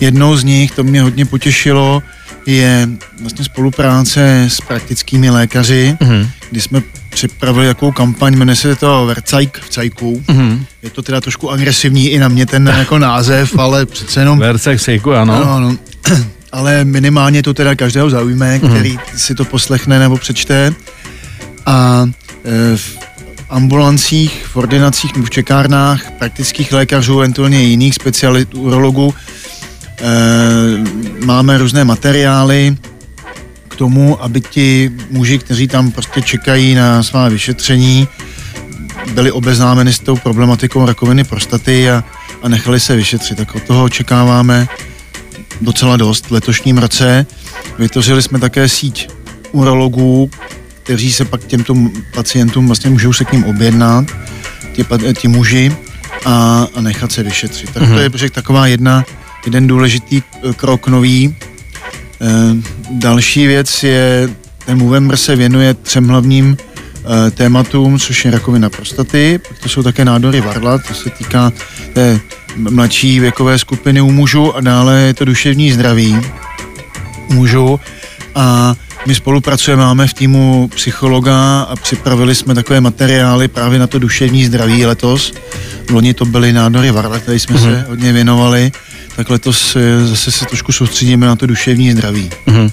Jednou 0.00 0.36
z 0.36 0.44
nich, 0.44 0.70
to 0.70 0.84
mě 0.84 1.02
hodně 1.02 1.24
potěšilo, 1.24 2.02
je 2.46 2.88
vlastně 3.22 3.44
spolupráce 3.44 4.44
s 4.48 4.60
praktickými 4.60 5.30
lékaři, 5.30 5.96
mm-hmm. 6.00 6.28
kdy 6.50 6.60
jsme 6.60 6.82
připravili 7.10 7.66
jakou 7.66 7.92
kampaň, 7.92 8.36
jmenuje 8.36 8.56
se 8.56 8.76
to 8.76 9.06
Vercajk 9.06 9.58
v 9.58 9.70
Cajku. 9.70 10.22
Mm-hmm. 10.26 10.64
Je 10.82 10.90
to 10.90 11.02
teda 11.02 11.20
trošku 11.20 11.50
agresivní 11.50 12.08
i 12.08 12.18
na 12.18 12.28
mě 12.28 12.46
ten 12.46 12.66
jako 12.78 12.98
název, 12.98 13.58
ale 13.58 13.86
přece 13.86 14.20
jenom... 14.20 14.38
Vercek 14.38 14.80
sejku, 14.80 15.12
ano. 15.12 15.34
Ano, 15.34 15.52
ano. 15.52 15.76
Ale 16.52 16.84
minimálně 16.84 17.42
to 17.42 17.54
teda 17.54 17.74
každého 17.74 18.10
zaujme, 18.10 18.58
který 18.58 18.98
si 19.16 19.34
to 19.34 19.44
poslechne 19.44 19.98
nebo 19.98 20.16
přečte. 20.16 20.74
A 21.66 22.06
e, 22.44 22.76
v 22.76 23.09
ambulancích, 23.50 24.46
v 24.46 24.56
ordinacích, 24.56 25.12
v 25.16 25.30
čekárnách 25.30 26.10
praktických 26.18 26.72
lékařů, 26.72 27.18
eventuálně 27.18 27.62
jiných 27.62 27.94
specialitů, 27.94 28.60
urologů, 28.60 29.14
e, 29.98 30.04
máme 31.24 31.58
různé 31.58 31.84
materiály 31.84 32.76
k 33.68 33.76
tomu, 33.76 34.22
aby 34.22 34.40
ti 34.40 34.92
muži, 35.10 35.38
kteří 35.38 35.68
tam 35.68 35.90
prostě 35.90 36.22
čekají 36.22 36.74
na 36.74 37.02
svá 37.02 37.28
vyšetření, 37.28 38.08
byli 39.14 39.32
obeznámeni 39.32 39.92
s 39.92 39.98
tou 39.98 40.16
problematikou 40.16 40.86
rakoviny 40.86 41.24
prostaty 41.24 41.90
a, 41.90 42.04
a 42.42 42.48
nechali 42.48 42.80
se 42.80 42.96
vyšetřit. 42.96 43.38
Tak 43.38 43.54
od 43.54 43.62
toho 43.62 43.84
očekáváme 43.84 44.68
docela 45.60 45.96
dost 45.96 46.26
v 46.26 46.30
letošním 46.30 46.78
roce. 46.78 47.26
Vytvořili 47.78 48.22
jsme 48.22 48.38
také 48.38 48.68
síť 48.68 49.10
urologů, 49.52 50.30
kteří 50.90 51.12
se 51.12 51.24
pak 51.24 51.44
těmto 51.44 51.74
pacientům 52.14 52.66
vlastně 52.66 52.90
můžou 52.90 53.12
se 53.12 53.24
k 53.24 53.32
ním 53.32 53.44
objednat, 53.44 54.04
ti, 54.72 54.84
ti 55.14 55.28
muži, 55.28 55.76
a, 56.24 56.66
a 56.74 56.80
nechat 56.80 57.12
se 57.12 57.22
vyšetřit. 57.22 57.70
Tak 57.70 57.82
mm-hmm. 57.82 58.10
to 58.10 58.24
je 58.24 58.30
taková 58.30 58.66
jedna, 58.66 59.04
jeden 59.44 59.66
důležitý 59.66 60.22
eh, 60.22 60.52
krok 60.52 60.88
nový. 60.88 61.26
E, 61.26 61.34
další 62.90 63.46
věc 63.46 63.82
je, 63.82 64.30
ten 64.66 64.78
Movember 64.78 65.16
se 65.16 65.36
věnuje 65.36 65.74
třem 65.74 66.08
hlavním 66.08 66.56
e, 67.26 67.30
tématům, 67.30 67.98
což 67.98 68.24
je 68.24 68.30
rakovina 68.30 68.70
prostaty, 68.70 69.40
pak 69.48 69.58
to 69.58 69.68
jsou 69.68 69.82
také 69.82 70.04
nádory 70.04 70.40
varla, 70.40 70.78
to 70.78 70.94
se 70.94 71.10
týká 71.10 71.52
té 71.92 72.20
mladší 72.56 73.20
věkové 73.20 73.58
skupiny 73.58 74.00
u 74.00 74.10
mužů 74.10 74.56
a 74.56 74.60
dále 74.60 75.00
je 75.00 75.14
to 75.14 75.24
duševní 75.24 75.72
zdraví 75.72 76.18
u 77.28 77.34
mužů 77.34 77.80
a 78.34 78.74
my 79.06 79.14
spolupracujeme, 79.14 79.82
máme 79.82 80.06
v 80.06 80.14
týmu 80.14 80.68
psychologa 80.74 81.60
a 81.62 81.76
připravili 81.76 82.34
jsme 82.34 82.54
takové 82.54 82.80
materiály 82.80 83.48
právě 83.48 83.78
na 83.78 83.86
to 83.86 83.98
duševní 83.98 84.44
zdraví 84.44 84.86
letos. 84.86 85.32
V 85.86 85.90
loni 85.90 86.14
to 86.14 86.24
byly 86.24 86.52
nádory 86.52 86.90
varle, 86.90 87.20
tady 87.20 87.38
jsme 87.38 87.56
mm-hmm. 87.56 87.70
se 87.70 87.86
hodně 87.88 88.12
věnovali 88.12 88.72
tak 89.16 89.30
letos 89.30 89.76
eh, 89.76 90.06
zase 90.06 90.32
se 90.32 90.44
trošku 90.44 90.72
soustředíme 90.72 91.26
na 91.26 91.36
to 91.36 91.46
duševní 91.46 91.92
zdraví. 91.92 92.30
Mm-hmm. 92.46 92.70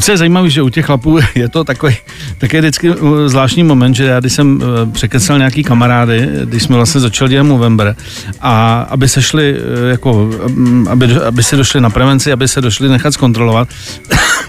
Co 0.00 0.10
je 0.10 0.16
zajímavé, 0.16 0.50
že 0.50 0.62
u 0.62 0.68
těch 0.68 0.86
chlapů 0.86 1.18
je 1.34 1.48
to 1.48 1.64
takový, 1.64 1.96
také 2.38 2.60
vždycky 2.60 2.90
eh, 2.90 3.28
zvláštní 3.28 3.62
moment, 3.62 3.94
že 3.94 4.04
já 4.04 4.20
když 4.20 4.32
jsem 4.32 4.62
eh, 4.62 4.92
překecel 4.92 5.38
nějaký 5.38 5.64
kamarády, 5.64 6.28
když 6.44 6.62
jsme 6.62 6.76
vlastně 6.76 7.00
začali 7.00 7.30
dělat 7.30 7.44
Movember, 7.44 7.96
a 8.40 8.80
aby 8.90 9.08
se 9.08 9.22
šli, 9.22 9.56
jako, 9.90 10.30
mm, 10.48 10.88
aby, 10.90 11.14
aby 11.14 11.42
se 11.42 11.56
došli 11.56 11.80
na 11.80 11.90
prevenci, 11.90 12.32
aby 12.32 12.48
se 12.48 12.60
došli 12.60 12.88
nechat 12.88 13.14
zkontrolovat, 13.14 13.68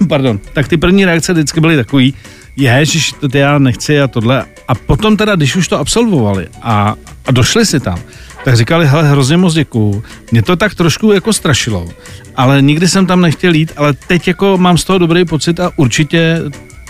pardon, 0.10 0.40
tak 0.54 0.68
ty 0.68 0.78
první 0.78 1.06
reakce 1.06 1.34
vždycky 1.34 1.62
byly 1.62 1.76
takový, 1.76 2.14
ježiš, 2.56 3.14
to 3.32 3.38
já 3.38 3.58
nechci 3.58 4.02
a 4.02 4.08
tohle. 4.08 4.46
A 4.68 4.76
potom 4.76 5.18
teda, 5.18 5.36
když 5.36 5.56
už 5.56 5.68
to 5.68 5.80
absolvovali 5.80 6.48
a, 6.62 6.96
a 7.26 7.32
došli 7.32 7.66
si 7.66 7.80
tam, 7.80 8.00
tak 8.46 8.56
říkali, 8.56 8.88
hele, 8.88 9.10
hrozně 9.10 9.38
moc 9.38 9.54
děkuju. 9.54 10.04
Mě 10.32 10.42
to 10.42 10.56
tak 10.56 10.76
trošku 10.76 11.12
jako 11.12 11.34
strašilo, 11.34 11.90
ale 12.36 12.62
nikdy 12.62 12.88
jsem 12.88 13.06
tam 13.06 13.22
nechtěl 13.22 13.54
jít, 13.54 13.72
ale 13.78 13.94
teď 13.94 14.28
jako 14.28 14.58
mám 14.58 14.78
z 14.78 14.84
toho 14.84 15.00
dobrý 15.00 15.26
pocit 15.26 15.60
a 15.60 15.72
určitě 15.76 16.42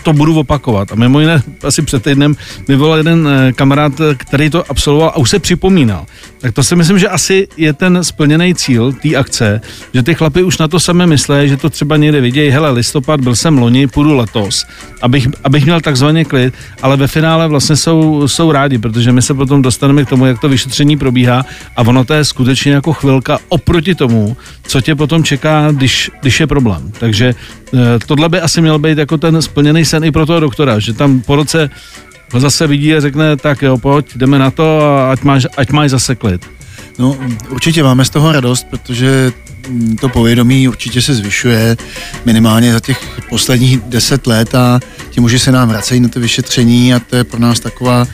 to 0.06 0.12
budu 0.12 0.38
opakovat. 0.38 0.92
A 0.92 0.94
mimo 0.94 1.20
jiné, 1.20 1.42
asi 1.62 1.82
před 1.82 2.02
týdnem 2.02 2.36
mi 2.68 2.76
volal 2.76 2.98
jeden 2.98 3.28
eh, 3.28 3.52
kamarád, 3.52 3.92
který 4.16 4.50
to 4.50 4.70
absolvoval 4.70 5.08
a 5.08 5.16
už 5.16 5.30
se 5.30 5.38
připomínal. 5.38 6.06
Tak 6.40 6.54
to 6.54 6.62
si 6.62 6.76
myslím, 6.76 6.98
že 6.98 7.08
asi 7.08 7.48
je 7.56 7.72
ten 7.72 8.04
splněný 8.04 8.54
cíl 8.54 8.92
té 8.92 9.16
akce, 9.16 9.60
že 9.94 10.02
ty 10.02 10.14
chlapy 10.14 10.42
už 10.42 10.58
na 10.58 10.68
to 10.68 10.80
samé 10.80 11.06
myslí, 11.06 11.48
že 11.48 11.56
to 11.56 11.70
třeba 11.70 11.96
někde 11.96 12.20
vidějí, 12.20 12.50
hele, 12.50 12.70
listopad, 12.70 13.20
byl 13.20 13.36
jsem 13.36 13.58
loni, 13.58 13.86
půjdu 13.86 14.14
letos, 14.16 14.66
abych, 15.02 15.28
abych 15.44 15.64
měl 15.64 15.80
takzvaně 15.80 16.24
klid, 16.24 16.54
ale 16.82 16.96
ve 16.96 17.06
finále 17.06 17.48
vlastně 17.48 17.76
jsou, 17.76 18.28
jsou 18.28 18.52
rádi, 18.52 18.78
protože 18.78 19.12
my 19.12 19.22
se 19.22 19.34
potom 19.34 19.62
dostaneme 19.62 20.04
k 20.04 20.08
tomu, 20.08 20.26
jak 20.26 20.40
to 20.40 20.48
vyšetření 20.48 20.96
probíhá 20.96 21.42
a 21.76 21.82
ono 21.82 22.04
to 22.04 22.14
je 22.14 22.24
skutečně 22.24 22.72
jako 22.72 22.92
chvilka 22.92 23.38
oproti 23.48 23.94
tomu, 23.94 24.36
co 24.66 24.80
tě 24.80 24.94
potom 24.94 25.24
čeká, 25.24 25.72
když, 25.72 26.10
když 26.22 26.40
je 26.40 26.46
problém. 26.46 26.92
Takže 26.98 27.34
eh, 27.74 27.78
tohle 28.06 28.28
by 28.28 28.40
asi 28.40 28.60
měl 28.60 28.78
být 28.78 28.98
jako 28.98 29.18
ten 29.18 29.42
splněný 29.42 29.84
sen 29.84 29.95
i 30.04 30.12
pro 30.12 30.26
toho 30.26 30.40
doktora, 30.40 30.78
že 30.78 30.92
tam 30.92 31.20
po 31.20 31.36
roce 31.36 31.70
ho 32.32 32.40
zase 32.40 32.66
vidí 32.66 32.94
a 32.94 33.00
řekne, 33.00 33.36
tak 33.36 33.62
jo, 33.62 33.78
pojď, 33.78 34.16
jdeme 34.16 34.38
na 34.38 34.50
to 34.50 34.80
a 34.80 35.12
ať 35.12 35.22
máš, 35.22 35.46
ať 35.56 35.70
máš 35.70 35.90
zase 35.90 36.14
klid. 36.14 36.46
No, 36.98 37.16
určitě 37.50 37.82
máme 37.82 38.04
z 38.04 38.10
toho 38.10 38.32
radost, 38.32 38.66
protože 38.70 39.32
to 40.00 40.08
povědomí 40.08 40.68
určitě 40.68 41.02
se 41.02 41.14
zvyšuje 41.14 41.76
minimálně 42.24 42.72
za 42.72 42.80
těch 42.80 43.20
posledních 43.28 43.80
deset 43.80 44.26
let 44.26 44.54
a 44.54 44.80
ti 45.10 45.20
muži 45.20 45.38
se 45.38 45.52
nám 45.52 45.68
vracejí 45.68 46.00
na 46.00 46.08
to 46.08 46.20
vyšetření 46.20 46.94
a 46.94 46.98
to 46.98 47.16
je 47.16 47.24
pro 47.24 47.40
nás 47.40 47.60
taková 47.60 48.06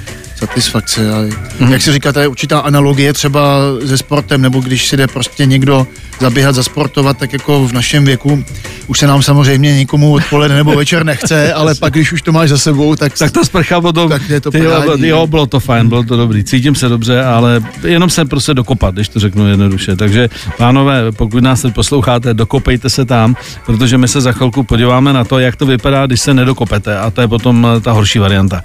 satisfakce. 0.46 1.12
A 1.12 1.18
mm-hmm. 1.22 1.72
Jak 1.72 1.82
se 1.82 1.92
říká, 1.92 2.12
to 2.12 2.20
je 2.20 2.28
určitá 2.28 2.58
analogie 2.58 3.12
třeba 3.12 3.58
se 3.86 3.98
sportem, 3.98 4.42
nebo 4.42 4.60
když 4.60 4.88
si 4.88 4.96
jde 4.96 5.06
prostě 5.06 5.46
někdo 5.46 5.86
zaběhat, 6.20 6.54
zasportovat, 6.54 7.18
tak 7.18 7.32
jako 7.32 7.66
v 7.66 7.72
našem 7.72 8.04
věku 8.04 8.44
už 8.86 8.98
se 8.98 9.06
nám 9.06 9.22
samozřejmě 9.22 9.74
nikomu 9.74 10.12
odpoledne 10.14 10.56
nebo 10.56 10.74
večer 10.74 11.04
nechce, 11.04 11.52
ale 11.60 11.74
pak, 11.74 11.92
když 11.92 12.12
už 12.12 12.22
to 12.22 12.32
máš 12.32 12.50
za 12.50 12.58
sebou, 12.58 12.96
tak... 12.96 13.18
Tak 13.18 13.30
ta 13.30 13.44
sprcha 13.44 13.80
potom, 13.80 14.08
tak 14.08 14.28
je 14.28 14.40
to 14.40 14.50
ty, 14.50 14.58
jo, 14.58 14.96
jo, 14.98 15.26
bylo 15.26 15.46
to 15.46 15.60
fajn, 15.60 15.88
bylo 15.88 16.02
to 16.02 16.16
dobrý, 16.16 16.44
cítím 16.44 16.74
se 16.74 16.88
dobře, 16.88 17.24
ale 17.24 17.60
jenom 17.84 18.10
se 18.10 18.24
prostě 18.24 18.54
dokopat, 18.54 18.94
když 18.94 19.08
to 19.08 19.20
řeknu 19.20 19.48
jednoduše. 19.48 19.96
Takže, 19.96 20.28
pánové, 20.58 21.12
pokud 21.12 21.42
nás 21.42 21.62
teď 21.62 21.74
posloucháte, 21.74 22.34
dokopejte 22.34 22.90
se 22.90 23.04
tam, 23.04 23.36
protože 23.66 23.98
my 23.98 24.08
se 24.08 24.20
za 24.20 24.32
chvilku 24.32 24.62
podíváme 24.62 25.12
na 25.12 25.24
to, 25.24 25.38
jak 25.38 25.56
to 25.56 25.66
vypadá, 25.66 26.06
když 26.06 26.20
se 26.20 26.34
nedokopete 26.34 26.98
a 26.98 27.10
to 27.10 27.20
je 27.20 27.28
potom 27.28 27.66
ta 27.82 27.92
horší 27.92 28.18
varianta. 28.18 28.62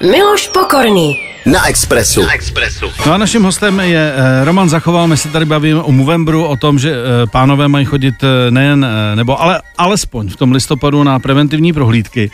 Miloš 0.00 0.48
Pokorný. 0.48 1.16
Na 1.46 1.68
Expressu. 1.68 2.22
Na 2.22 2.32
Expressu. 2.32 2.86
No 3.06 3.12
a 3.12 3.18
naším 3.18 3.42
hostem 3.42 3.80
je 3.80 4.12
eh, 4.16 4.44
Roman 4.44 4.68
Zachoval, 4.68 5.06
my 5.06 5.16
se 5.16 5.28
tady 5.28 5.44
bavíme 5.44 5.82
o 5.82 5.92
Movembru, 5.92 6.44
o 6.44 6.56
tom, 6.56 6.78
že 6.78 6.90
eh, 6.90 7.26
pánové 7.26 7.68
mají 7.68 7.84
chodit 7.84 8.14
eh, 8.24 8.50
nejen, 8.50 8.86
nebo 9.14 9.42
ale 9.42 9.62
alespoň 9.78 10.28
v 10.28 10.36
tom 10.36 10.52
listopadu 10.52 11.04
na 11.04 11.18
preventivní 11.18 11.72
prohlídky. 11.72 12.30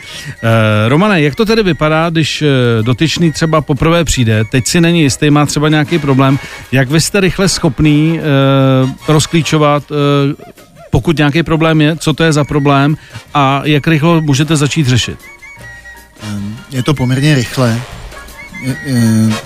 Romane, 0.87 1.21
jak 1.21 1.35
to 1.35 1.45
tedy 1.45 1.63
vypadá, 1.63 2.09
když 2.09 2.43
dotyčný 2.81 3.31
třeba 3.31 3.61
poprvé 3.61 4.03
přijde, 4.03 4.43
teď 4.51 4.67
si 4.67 4.81
není 4.81 5.01
jistý, 5.01 5.29
má 5.29 5.45
třeba 5.45 5.69
nějaký 5.69 5.99
problém, 5.99 6.39
jak 6.71 6.89
vy 6.89 7.01
jste 7.01 7.19
rychle 7.19 7.49
schopný 7.49 8.19
rozklíčovat 9.07 9.83
pokud 10.91 11.17
nějaký 11.17 11.43
problém 11.43 11.81
je, 11.81 11.95
co 11.95 12.13
to 12.13 12.23
je 12.23 12.33
za 12.33 12.43
problém 12.43 12.97
a 13.33 13.61
jak 13.65 13.87
rychle 13.87 14.21
můžete 14.21 14.55
začít 14.55 14.87
řešit? 14.87 15.17
Ehm, 16.21 16.57
je 16.71 16.83
to 16.83 16.93
poměrně 16.93 17.35
rychle. 17.35 17.81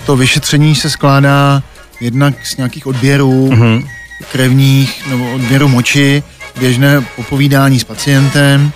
To 0.06 0.16
vyšetření 0.16 0.74
se 0.74 0.90
skládá 0.90 1.62
jednak 2.00 2.46
z 2.46 2.56
nějakých 2.56 2.86
odběrů 2.86 3.48
uh-huh. 3.52 3.88
krevních 4.32 5.06
nebo 5.10 5.34
odběru 5.34 5.68
moči, 5.68 6.22
běžné 6.58 7.00
popovídání 7.16 7.78
s 7.78 7.84
pacientem 7.84 8.72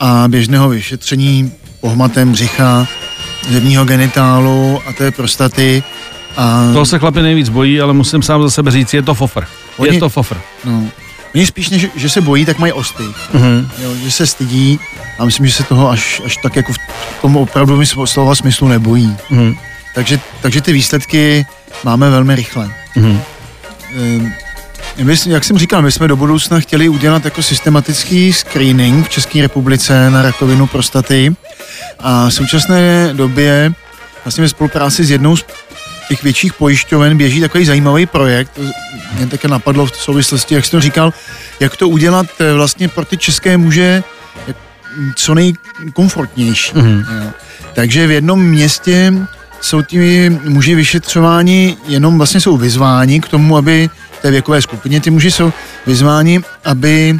a 0.00 0.24
běžného 0.28 0.68
vyšetření 0.68 1.52
pohmatem 1.80 2.32
břicha, 2.32 2.86
zevního 3.50 3.84
genitálu 3.84 4.80
a 4.86 4.92
té 4.92 5.10
prostaty. 5.10 5.82
A... 6.36 6.72
To 6.72 6.86
se 6.86 6.98
chlapi 6.98 7.22
nejvíc 7.22 7.48
bojí, 7.48 7.80
ale 7.80 7.92
musím 7.92 8.22
sám 8.22 8.42
za 8.42 8.50
sebe 8.50 8.70
říct, 8.70 8.94
je 8.94 9.02
to 9.02 9.14
fofr. 9.14 9.44
Oni, 9.76 9.94
je 9.94 10.00
to 10.00 10.08
fofr. 10.08 10.36
No, 10.64 10.88
Oni 11.34 11.46
spíš 11.46 11.70
než, 11.70 11.86
že 11.94 12.08
se 12.08 12.20
bojí, 12.20 12.46
tak 12.46 12.58
mají 12.58 12.72
osty. 12.72 13.02
Uh-huh. 13.02 13.70
Jo, 13.78 13.94
že 14.04 14.10
se 14.10 14.26
stydí 14.26 14.80
a 15.18 15.24
myslím, 15.24 15.46
že 15.46 15.52
se 15.52 15.62
toho 15.62 15.90
až, 15.90 16.22
až 16.24 16.36
tak 16.36 16.56
jako 16.56 16.72
v 16.72 16.78
tom 17.22 17.36
opravdu 17.36 17.84
slova 18.04 18.34
smyslu 18.34 18.68
nebojí. 18.68 19.16
Uh-huh. 19.30 19.58
Takže, 19.94 20.20
takže 20.42 20.60
ty 20.60 20.72
výsledky 20.72 21.46
máme 21.84 22.10
velmi 22.10 22.34
rychle. 22.34 22.70
Uh-huh. 22.96 23.20
My, 24.96 25.16
jak 25.26 25.44
jsem 25.44 25.58
říkal, 25.58 25.82
my 25.82 25.92
jsme 25.92 26.08
do 26.08 26.16
budoucna 26.16 26.60
chtěli 26.60 26.88
udělat 26.88 27.24
jako 27.24 27.42
systematický 27.42 28.32
screening 28.32 29.06
v 29.06 29.08
České 29.08 29.42
republice 29.42 30.10
na 30.10 30.22
rakovinu 30.22 30.66
prostaty 30.66 31.36
a 31.98 32.28
v 32.28 32.34
současné 32.34 33.10
době 33.12 33.72
vlastně 34.24 34.42
ve 34.42 34.48
spolupráci 34.48 35.04
s 35.04 35.10
jednou 35.10 35.36
z 35.36 35.44
těch 36.08 36.22
větších 36.22 36.52
pojišťoven 36.52 37.16
běží 37.16 37.40
takový 37.40 37.64
zajímavý 37.64 38.06
projekt. 38.06 38.58
Mě 39.16 39.26
také 39.26 39.48
napadlo 39.48 39.86
v 39.86 39.96
souvislosti, 39.96 40.54
jak 40.54 40.64
jsi 40.64 40.70
to 40.70 40.80
říkal, 40.80 41.12
jak 41.60 41.76
to 41.76 41.88
udělat 41.88 42.26
eh, 42.38 42.52
vlastně 42.52 42.88
pro 42.88 43.04
ty 43.04 43.16
české 43.16 43.56
muže 43.56 44.02
co 45.14 45.34
nejkomfortnější. 45.34 46.72
Mm-hmm. 46.72 47.32
Takže 47.72 48.06
v 48.06 48.10
jednom 48.10 48.42
městě 48.42 49.12
jsou 49.60 49.82
ty 49.82 50.30
muži 50.30 50.74
vyšetřováni, 50.74 51.76
jenom 51.88 52.16
vlastně 52.16 52.40
jsou 52.40 52.56
vyzváni 52.56 53.20
k 53.20 53.28
tomu, 53.28 53.56
aby 53.56 53.90
té 54.22 54.30
věkové 54.30 54.62
skupině 54.62 55.00
ty 55.00 55.10
muži 55.10 55.30
jsou 55.30 55.52
vyzváni, 55.86 56.40
aby 56.64 57.18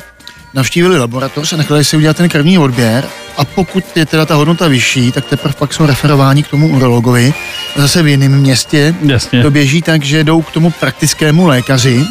navštívili 0.55 0.99
laboratoř 0.99 1.53
a 1.53 1.57
nechali 1.57 1.85
si 1.85 1.97
udělat 1.97 2.17
ten 2.17 2.29
krevní 2.29 2.59
odběr 2.59 3.05
a 3.37 3.45
pokud 3.45 3.85
je 3.97 4.07
teda 4.07 4.27
ta 4.27 4.35
hodnota 4.35 4.69
vyšší, 4.69 5.13
tak 5.13 5.25
teprve 5.25 5.55
pak 5.59 5.75
jsou 5.75 5.87
referováni 5.87 6.43
k 6.43 6.49
tomu 6.49 6.69
urologovi. 6.69 7.35
Zase 7.77 8.03
v 8.03 8.09
jiném 8.09 8.39
městě 8.39 8.95
Jasně. 9.03 9.43
to 9.43 9.51
běží 9.51 9.83
tak, 9.83 10.05
že 10.05 10.25
jdou 10.25 10.43
k 10.43 10.51
tomu 10.51 10.71
praktickému 10.71 11.47
lékaři, 11.47 12.07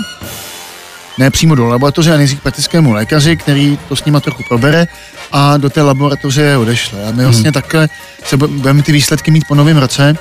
ne 1.18 1.32
přímo 1.32 1.56
do 1.56 1.68
laboratoře, 1.68 2.10
ale 2.10 2.18
nejdřív 2.18 2.40
k 2.40 2.44
praktickému 2.44 2.94
lékaři, 2.94 3.38
který 3.38 3.78
to 3.90 3.96
s 3.96 4.06
nima 4.06 4.20
trochu 4.20 4.44
probere 4.50 4.88
a 5.32 5.58
do 5.58 5.70
té 5.70 5.82
laboratoře 5.82 6.58
odešle. 6.58 7.06
A 7.06 7.12
my 7.12 7.24
vlastně 7.24 7.48
hmm. 7.48 7.54
takhle 7.54 7.90
se 8.24 8.38
budeme 8.38 8.84
ty 8.84 8.92
výsledky 8.92 9.32
mít 9.32 9.44
po 9.48 9.56
novém 9.56 9.78
roce 9.78 10.16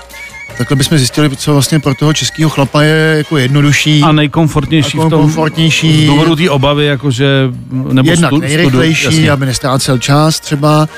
takhle 0.58 0.76
bychom 0.76 0.98
zjistili, 0.98 1.36
co 1.36 1.52
vlastně 1.52 1.80
pro 1.80 1.94
toho 1.94 2.12
českého 2.12 2.50
chlapa 2.50 2.82
je 2.82 3.14
jako 3.16 3.38
jednodušší. 3.38 4.02
A 4.02 4.12
nejkomfortnější 4.12 4.98
a 4.98 5.06
v 5.06 5.10
tom, 5.10 5.20
komfortnější. 5.20 6.04
Z 6.04 6.06
důvodu 6.06 6.36
té 6.36 6.50
obavy, 6.50 6.86
jakože, 6.86 7.26
nebo 7.70 8.10
Jednak 8.10 8.28
stu, 8.28 8.40
nejrychlejší, 8.40 9.06
studu, 9.06 9.32
aby 9.32 9.46
nestrácel 9.46 9.98
čas 9.98 10.40
třeba, 10.40 10.88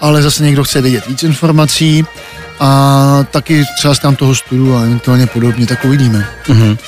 ale 0.00 0.22
zase 0.22 0.44
někdo 0.44 0.64
chce 0.64 0.80
vědět 0.80 1.06
víc 1.06 1.22
informací 1.22 2.04
a 2.60 3.24
taky 3.30 3.64
třeba 3.78 3.94
tam 3.94 4.16
toho 4.16 4.34
studu 4.34 4.76
a 4.76 4.82
eventuálně 4.82 5.26
podobně, 5.26 5.66
tak 5.66 5.84
uvidíme. 5.84 6.28
Uh-huh. 6.46 6.78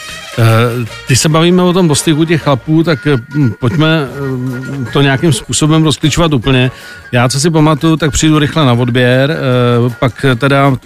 Když 1.07 1.21
se 1.21 1.29
bavíme 1.29 1.63
o 1.63 1.73
tom 1.73 1.89
dostyku 1.89 2.25
těch 2.25 2.43
chlapů, 2.43 2.83
tak 2.83 2.99
hm, 3.35 3.53
pojďme 3.61 4.09
hm, 4.21 4.87
to 4.93 5.03
nějakým 5.03 5.33
způsobem 5.33 5.85
rozklíčovat 5.85 6.33
úplně. 6.33 6.71
Já, 7.13 7.29
co 7.29 7.41
si 7.41 7.51
pamatuju, 7.51 7.97
tak 7.97 8.11
přijdu 8.11 8.39
rychle 8.39 8.67
na 8.67 8.73
odběr, 8.73 9.31
eh, 9.31 9.95
pak 10.01 10.25
teda 10.39 10.77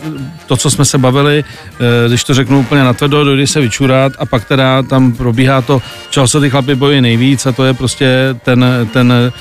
to, 0.47 0.57
co 0.57 0.71
jsme 0.71 0.85
se 0.85 0.99
bavili, 0.99 1.45
eh, 1.45 2.09
když 2.09 2.25
to 2.25 2.35
řeknu 2.35 2.61
úplně 2.61 2.85
na 2.85 2.93
tvrdo, 2.93 3.25
dojde 3.25 3.47
se 3.47 3.61
vyčurat 3.61 4.13
a 4.19 4.27
pak 4.27 4.45
teda 4.45 4.83
tam 4.83 5.13
probíhá 5.13 5.63
to, 5.63 5.83
čeho 6.11 6.29
se 6.29 6.41
ty 6.41 6.51
chlapy 6.51 6.75
bojí 6.75 7.01
nejvíc 7.01 7.47
a 7.47 7.53
to 7.53 7.65
je 7.65 7.75
prostě 7.75 8.37
ten, 8.45 8.65
ten 8.93 9.33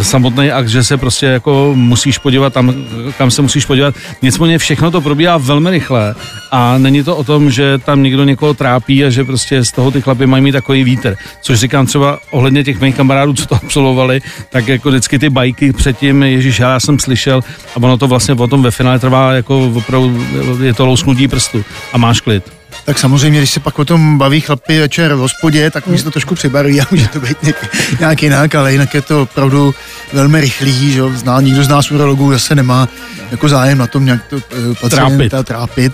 samotný 0.00 0.50
akt, 0.50 0.68
že 0.68 0.84
se 0.84 0.96
prostě 0.96 1.26
jako 1.26 1.72
musíš 1.74 2.18
podívat 2.18 2.52
tam, 2.52 2.74
kam 3.18 3.30
se 3.30 3.42
musíš 3.42 3.64
podívat. 3.64 3.94
Nicméně 4.22 4.58
všechno 4.58 4.90
to 4.90 5.00
probíhá 5.00 5.38
velmi 5.38 5.70
rychle 5.70 6.14
a 6.50 6.78
není 6.78 7.02
to 7.02 7.16
o 7.16 7.24
tom, 7.24 7.50
že 7.50 7.78
tam 7.78 8.02
někdo 8.02 8.24
někoho 8.24 8.54
trápí 8.54 9.04
a 9.04 9.10
že 9.10 9.23
prostě 9.24 9.64
z 9.64 9.72
toho 9.72 9.90
ty 9.90 10.00
chlapy 10.00 10.26
mají 10.26 10.42
mít 10.42 10.52
takový 10.52 10.84
vítr. 10.84 11.16
Což 11.40 11.58
říkám 11.58 11.86
třeba 11.86 12.18
ohledně 12.30 12.64
těch 12.64 12.80
mých 12.80 12.96
kamarádů, 12.96 13.32
co 13.32 13.46
to 13.46 13.54
absolvovali, 13.54 14.22
tak 14.50 14.68
jako 14.68 14.88
vždycky 14.88 15.18
ty 15.18 15.30
bajky 15.30 15.72
předtím, 15.72 16.22
Ježíš, 16.22 16.58
já 16.58 16.80
jsem 16.80 16.98
slyšel 16.98 17.40
a 17.74 17.76
ono 17.76 17.98
to 17.98 18.06
vlastně 18.06 18.34
o 18.34 18.46
tom 18.46 18.62
ve 18.62 18.70
finále 18.70 18.98
trvá 18.98 19.32
jako 19.32 19.72
opravdu, 19.74 20.26
je 20.62 20.74
to 20.74 20.86
lousknutí 20.86 21.28
prstu 21.28 21.64
a 21.92 21.98
máš 21.98 22.20
klid. 22.20 22.52
Tak 22.84 22.98
samozřejmě, 22.98 23.38
když 23.38 23.50
se 23.50 23.60
pak 23.60 23.78
o 23.78 23.84
tom 23.84 24.18
baví 24.18 24.40
chlapi 24.40 24.80
večer 24.80 25.14
v 25.14 25.18
hospodě, 25.18 25.70
tak 25.70 25.86
mi 25.86 25.98
se 25.98 26.04
to 26.04 26.10
trošku 26.10 26.34
přibarví 26.34 26.80
a 26.80 26.84
může 26.90 27.08
to 27.08 27.20
být 27.20 27.42
nějak, 27.42 27.76
nějak 28.00 28.22
jinak, 28.22 28.54
ale 28.54 28.72
jinak 28.72 28.94
je 28.94 29.02
to 29.02 29.22
opravdu 29.22 29.74
velmi 30.12 30.40
rychlý, 30.40 30.92
že 30.92 31.02
Zná, 31.14 31.40
nikdo 31.40 31.64
z 31.64 31.68
nás 31.68 31.90
urologů 31.90 32.32
zase 32.32 32.54
nemá 32.54 32.88
jako 33.30 33.48
zájem 33.48 33.78
na 33.78 33.86
tom 33.86 34.04
nějak 34.04 34.24
to 34.26 34.36
uh, 34.36 34.42
pacienta 34.80 35.42
trápit. 35.42 35.46
trápit 35.46 35.92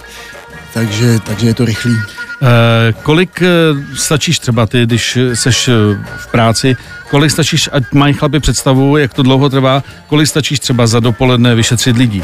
takže, 0.75 1.19
takže 1.19 1.47
je 1.47 1.55
to 1.55 1.65
rychlý. 1.65 1.97
Eh, 2.43 2.93
kolik 3.03 3.43
eh, 3.43 3.49
stačíš 3.95 4.39
třeba 4.39 4.67
ty, 4.67 4.87
když 4.87 5.19
seš 5.35 5.69
eh, 5.69 5.73
v 6.17 6.27
práci, 6.27 6.77
kolik 7.11 7.31
stačíš, 7.31 7.69
ať 7.73 7.93
mají 7.93 8.15
chlapi 8.15 8.41
představu, 8.41 8.97
jak 8.97 9.15
to 9.15 9.23
dlouho 9.23 9.49
trvá, 9.49 9.83
kolik 10.07 10.27
stačíš 10.27 10.61
třeba 10.61 10.87
za 10.87 11.01
dopoledne 11.01 11.55
vyšetřit 11.55 11.97
lidí? 11.97 12.23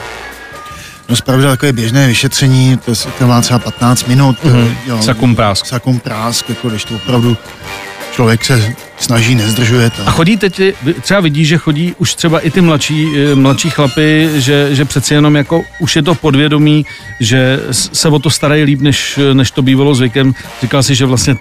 No 1.08 1.16
zpravda 1.16 1.50
takové 1.50 1.72
běžné 1.72 2.06
vyšetření, 2.06 2.76
to 2.84 2.92
trvá 3.18 3.40
třeba 3.40 3.58
15 3.58 4.06
minut. 4.06 4.36
Mm-hmm. 4.44 4.76
Jo, 4.86 5.02
sakum 5.02 5.36
prásk. 5.36 5.66
Sakum 5.66 6.00
prásk, 6.00 6.48
jako 6.48 6.68
když 6.68 6.84
to 6.84 6.94
opravdu 6.94 7.36
člověk 8.16 8.44
se 8.44 8.74
snaží, 8.98 9.34
nezdržuje 9.34 9.90
to. 9.90 10.02
A 10.06 10.10
chodí 10.10 10.36
teď, 10.36 10.60
třeba 11.00 11.20
vidí, 11.20 11.44
že 11.44 11.56
chodí 11.56 11.94
už 11.98 12.14
třeba 12.14 12.40
i 12.40 12.50
ty 12.50 12.60
mladší, 12.60 13.08
eh, 13.16 13.34
mladší 13.34 13.70
chlapy, 13.70 14.30
že, 14.34 14.68
že 14.72 14.84
přeci 14.84 15.14
jenom 15.14 15.36
jako 15.36 15.64
už 15.78 15.96
je 15.96 16.02
to 16.02 16.14
podvědomí, 16.14 16.86
že 17.20 17.60
se 17.70 18.08
o 18.08 18.18
to 18.18 18.30
starají 18.30 18.64
líp, 18.64 18.80
než, 18.80 19.18
než 19.32 19.50
to 19.50 19.62
bývalo 19.62 19.94
zvykem. 19.94 20.34
Říkal 20.62 20.82
si, 20.82 20.94
že 20.94 21.06
vlastně 21.06 21.36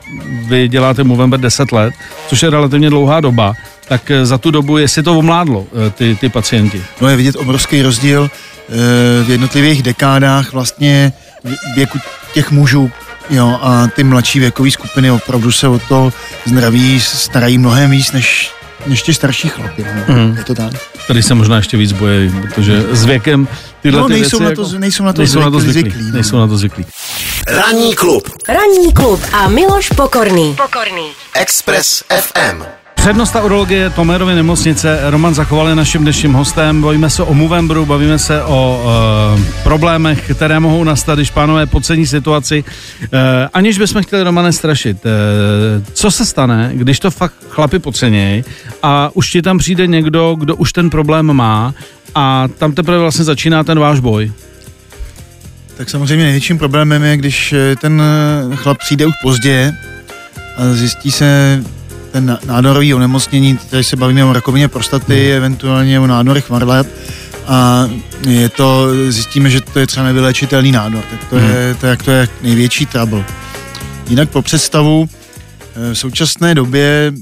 vy 0.48 0.68
děláte 0.68 1.04
Movember 1.04 1.40
10 1.40 1.72
let, 1.72 1.94
což 2.28 2.44
je 2.44 2.50
relativně 2.50 2.90
dlouhá 2.90 3.20
doba, 3.20 3.54
tak 3.88 4.12
eh, 4.12 4.26
za 4.26 4.38
tu 4.38 4.52
dobu, 4.52 4.78
jestli 4.78 5.04
to 5.04 5.18
omládlo, 5.18 5.66
eh, 5.72 5.90
ty, 5.90 6.16
ty 6.16 6.30
pacienti? 6.30 6.84
No 7.02 7.08
je 7.08 7.16
vidět 7.16 7.36
obrovský 7.36 7.82
rozdíl 7.82 8.30
v 9.26 9.30
jednotlivých 9.30 9.84
dekádách 9.84 10.54
vlastně 10.54 11.14
věku 11.76 12.00
těch 12.34 12.52
mužů 12.52 12.92
Jo, 13.30 13.60
a 13.62 13.88
ty 13.88 14.04
mladší 14.04 14.40
věkové 14.40 14.72
skupiny 14.72 15.12
opravdu 15.12 15.52
se 15.52 15.68
o 15.68 15.80
to 15.80 16.14
zdraví 16.46 17.02
starají 17.02 17.58
mnohem 17.58 17.92
víc 17.92 18.12
než, 18.12 18.52
než 18.88 19.02
ty 19.02 19.14
starší 19.14 19.48
chlapy. 19.48 19.86
No. 20.08 20.16
Mm. 20.16 20.36
Je 20.38 20.44
to 20.44 20.56
tak. 20.56 20.74
Tady 21.08 21.24
se 21.24 21.34
možná 21.34 21.56
ještě 21.56 21.78
víc 21.78 21.92
bojí, 21.92 22.30
protože 22.42 22.84
s 22.92 23.06
věkem 23.06 23.48
tyhle 23.82 24.02
no, 24.02 24.08
ty 24.08 24.14
nejsou, 24.14 24.40
věci 24.40 24.44
na 24.44 24.56
to, 24.56 24.62
jako, 24.62 24.80
nejsou 24.80 25.04
na 25.04 25.14
to, 25.14 25.22
nejsou 25.22 25.32
zvyklí, 25.32 25.46
na 25.46 25.52
to 25.52 25.60
zvyklí. 25.60 25.82
zvyklí 25.92 26.06
no. 26.06 26.14
Nejsou 26.14 26.38
na 26.38 26.48
to 26.48 26.58
zvyklí. 26.58 26.86
Ranní 27.48 27.96
klub. 27.96 28.30
Ranní 28.50 28.94
klub 28.94 29.22
a 29.34 29.48
Miloš 29.48 29.90
Pokorný. 29.90 30.56
Pokorný. 30.56 31.08
Express 31.34 32.04
FM. 32.20 32.85
Přednosta 33.06 33.44
urologie 33.44 33.90
Tomerovy 33.90 34.36
nemocnice 34.36 35.00
Roman 35.04 35.34
Zachoval 35.34 35.68
je 35.68 35.76
naším 35.76 36.02
dnešním 36.02 36.34
hostem. 36.34 36.82
Bavíme 36.82 37.10
se 37.10 37.24
o 37.24 37.34
Movembru, 37.34 37.86
bavíme 37.86 38.20
se 38.20 38.44
o 38.44 38.84
uh, 39.36 39.42
problémech, 39.64 40.32
které 40.36 40.60
mohou 40.60 40.84
nastat, 40.84 41.16
když 41.16 41.32
pánové 41.32 41.66
podcení 41.66 42.08
situaci. 42.08 42.64
Uh, 43.02 43.10
aniž 43.54 43.78
bychom 43.78 44.04
chtěli 44.04 44.24
Romane 44.24 44.54
strašit. 44.54 44.98
Uh, 45.06 45.84
co 45.94 46.12
se 46.12 46.26
stane, 46.26 46.72
když 46.74 47.00
to 47.00 47.12
fakt 47.12 47.34
chlapi 47.50 47.80
podcenějí 47.80 48.44
a 48.84 49.10
už 49.14 49.30
ti 49.30 49.42
tam 49.42 49.58
přijde 49.58 49.88
někdo, 49.88 50.36
kdo 50.40 50.56
už 50.56 50.74
ten 50.74 50.90
problém 50.90 51.26
má 51.26 51.74
a 52.16 52.48
tam 52.58 52.72
teprve 52.72 53.00
vlastně 53.00 53.26
začíná 53.26 53.64
ten 53.64 53.80
váš 53.80 54.00
boj? 54.00 54.32
Tak 55.78 55.90
samozřejmě 55.90 56.24
největším 56.24 56.58
problémem 56.58 57.04
je, 57.04 57.18
když 57.18 57.56
ten 57.82 58.04
chlap 58.56 58.78
přijde 58.78 59.06
už 59.06 59.14
pozdě 59.22 59.74
a 60.58 60.74
zjistí 60.74 61.12
se 61.12 61.62
ten 62.16 62.40
nádorový 62.46 62.94
onemocnění, 62.94 63.58
tady 63.70 63.84
se 63.84 63.96
bavíme 63.96 64.26
o 64.26 64.34
rakovině 64.34 64.68
prostaty, 64.68 65.26
hmm. 65.26 65.38
eventuálně 65.38 66.00
o 66.00 66.08
nádorech 66.08 66.50
varlat 66.50 66.88
a 67.48 67.90
je 68.28 68.50
to, 68.50 68.88
zjistíme, 69.10 69.50
že 69.50 69.62
to 69.62 69.80
je 69.80 69.88
třeba 69.88 70.06
nevylečitelný 70.06 70.72
nádor, 70.72 71.04
tak 71.12 71.26
to, 71.30 71.36
hmm. 71.36 71.50
je, 71.50 71.76
to, 71.76 71.88
je, 71.88 71.98
to 71.98 72.12
je 72.12 72.28
největší 72.42 72.86
trouble. 72.86 73.26
Jinak 74.10 74.30
po 74.30 74.42
představu, 74.42 75.10
eh, 75.10 75.94
v 75.94 75.98
současné 75.98 76.56
době 76.56 77.14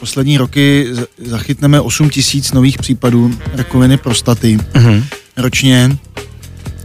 poslední 0.00 0.38
roky 0.38 0.88
zachytneme 1.18 1.80
8 1.80 2.10
tisíc 2.10 2.52
nových 2.52 2.78
případů 2.78 3.34
rakoviny 3.54 3.96
prostaty 3.96 4.58
hmm. 4.74 5.04
ročně, 5.36 5.96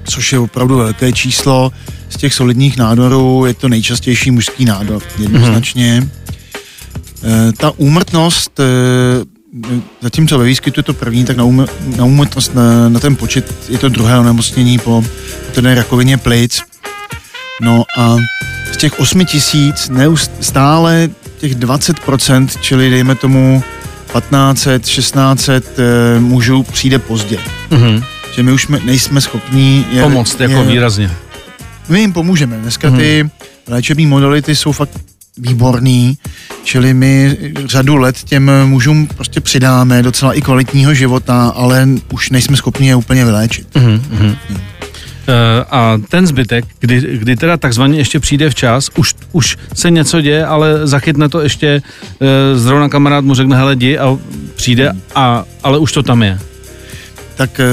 což 0.03 0.33
je 0.33 0.39
opravdu 0.39 0.77
velké 0.77 1.11
číslo. 1.11 1.71
Z 2.09 2.17
těch 2.17 2.33
solidních 2.33 2.77
nádorů 2.77 3.45
je 3.45 3.53
to 3.53 3.69
nejčastější 3.69 4.31
mužský 4.31 4.65
nádor, 4.65 5.03
jednoznačně. 5.19 5.97
Hmm. 5.97 6.24
Eh, 7.25 7.51
ta 7.57 7.71
úmrtnost, 7.77 8.59
eh, 8.59 8.63
zatímco 10.01 10.37
ve 10.37 10.45
výskytu 10.45 10.79
je 10.79 10.83
to 10.83 10.93
první, 10.93 11.25
tak 11.25 11.37
na, 11.37 11.43
úmr, 11.43 11.67
na 11.97 12.05
úmrtnost, 12.05 12.55
na, 12.55 12.89
na 12.89 12.99
ten 12.99 13.15
počet 13.15 13.53
je 13.69 13.77
to 13.77 13.89
druhé 13.89 14.19
onemocnění 14.19 14.79
po 14.79 15.03
té 15.51 15.75
rakovině 15.75 16.17
plic. 16.17 16.61
No 17.61 17.83
a 17.97 18.15
z 18.71 18.77
těch 18.77 18.99
8 18.99 19.25
tisíc 19.25 19.89
neustále 19.89 21.09
těch 21.37 21.55
20%, 21.55 22.47
čili 22.61 22.89
dejme 22.89 23.15
tomu 23.15 23.63
1500, 24.13 24.83
1600 24.83 25.79
e, 25.79 26.19
mužů 26.19 26.63
přijde 26.63 26.99
pozdě. 26.99 27.37
Mm-hmm. 27.69 28.03
Že 28.35 28.43
my 28.43 28.51
už 28.51 28.67
nejsme 28.67 29.21
schopní 29.21 29.85
je, 29.91 30.03
pomoct 30.03 30.39
jako 30.39 30.53
je, 30.53 30.63
výrazně. 30.63 31.11
My 31.89 31.99
jim 31.99 32.13
pomůžeme. 32.13 32.57
Dneska 32.57 32.89
mm-hmm. 32.89 32.97
ty 32.97 33.29
léčební 33.67 34.05
modality 34.05 34.55
jsou 34.55 34.71
fakt 34.71 34.91
výborný, 35.37 36.17
čili 36.63 36.93
my 36.93 37.37
řadu 37.65 37.95
let 37.95 38.23
těm 38.23 38.51
mužům 38.65 39.07
prostě 39.07 39.41
přidáme 39.41 40.03
docela 40.03 40.33
i 40.33 40.41
kvalitního 40.41 40.93
života, 40.93 41.53
ale 41.55 41.87
už 42.13 42.29
nejsme 42.29 42.57
schopni 42.57 42.87
je 42.87 42.95
úplně 42.95 43.25
vyléčit. 43.25 43.67
Mm-hmm. 43.75 44.01
Hmm. 44.11 44.35
A 45.71 46.01
ten 46.09 46.27
zbytek, 46.27 46.65
kdy, 46.79 47.17
kdy 47.17 47.35
teda 47.35 47.57
takzvaně 47.57 47.97
ještě 47.97 48.19
přijde 48.19 48.49
včas, 48.49 48.89
už, 48.97 49.15
už 49.31 49.57
se 49.73 49.91
něco 49.91 50.21
děje, 50.21 50.45
ale 50.45 50.87
zachytne 50.87 51.29
to 51.29 51.41
ještě, 51.41 51.81
eh, 52.21 52.57
zrovna 52.57 52.89
kamarád 52.89 53.25
mu 53.25 53.33
řekne, 53.33 53.57
hele, 53.57 53.73
jdi 53.73 53.97
a 53.97 54.17
přijde, 54.55 54.91
a, 55.15 55.43
ale 55.63 55.77
už 55.77 55.91
to 55.91 56.03
tam 56.03 56.23
je. 56.23 56.39
Tak 57.35 57.59
eh, 57.59 57.65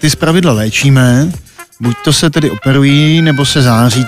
ty 0.00 0.10
zpravidla 0.10 0.52
léčíme, 0.52 1.32
buď 1.80 1.96
to 2.04 2.12
se 2.12 2.30
tedy 2.30 2.50
operují, 2.50 3.22
nebo 3.22 3.44
se 3.44 3.62
září, 3.62 4.06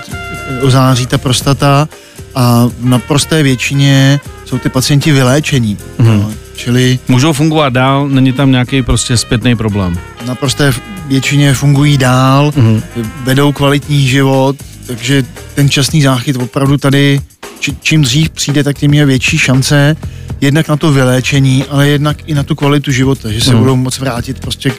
ozáří 0.61 1.05
ta 1.05 1.17
prostata, 1.17 1.87
a 2.35 2.69
v 2.79 2.85
naprosté 2.85 3.43
většině 3.43 4.19
jsou 4.45 4.57
ty 4.57 4.69
pacienti 4.69 5.11
vyléčení. 5.11 5.77
Mm. 5.97 6.07
No, 6.07 6.31
čili... 6.55 6.99
Můžou 7.07 7.33
fungovat 7.33 7.73
dál, 7.73 8.09
není 8.09 8.33
tam 8.33 8.51
nějaký 8.51 8.81
prostě 8.81 9.17
zpětný 9.17 9.55
problém. 9.55 9.99
V 10.23 10.25
naprosté 10.25 10.73
většině 11.07 11.53
fungují 11.53 11.97
dál, 11.97 12.51
mm. 12.55 12.81
vedou 13.23 13.51
kvalitní 13.51 14.07
život, 14.07 14.55
takže 14.87 15.23
ten 15.55 15.69
časný 15.69 16.01
záchyt 16.01 16.35
opravdu 16.35 16.77
tady, 16.77 17.21
či, 17.59 17.75
čím 17.81 18.01
dřív 18.01 18.29
přijde, 18.29 18.63
tak 18.63 18.77
tím 18.77 18.93
je 18.93 19.05
větší 19.05 19.37
šance 19.37 19.95
jednak 20.41 20.67
na 20.67 20.77
to 20.77 20.91
vyléčení, 20.91 21.63
ale 21.69 21.87
jednak 21.87 22.17
i 22.25 22.33
na 22.33 22.43
tu 22.43 22.55
kvalitu 22.55 22.91
života, 22.91 23.31
že 23.31 23.41
se 23.41 23.53
mm. 23.53 23.59
budou 23.59 23.75
moc 23.75 23.99
vrátit 23.99 24.39
prostě 24.39 24.71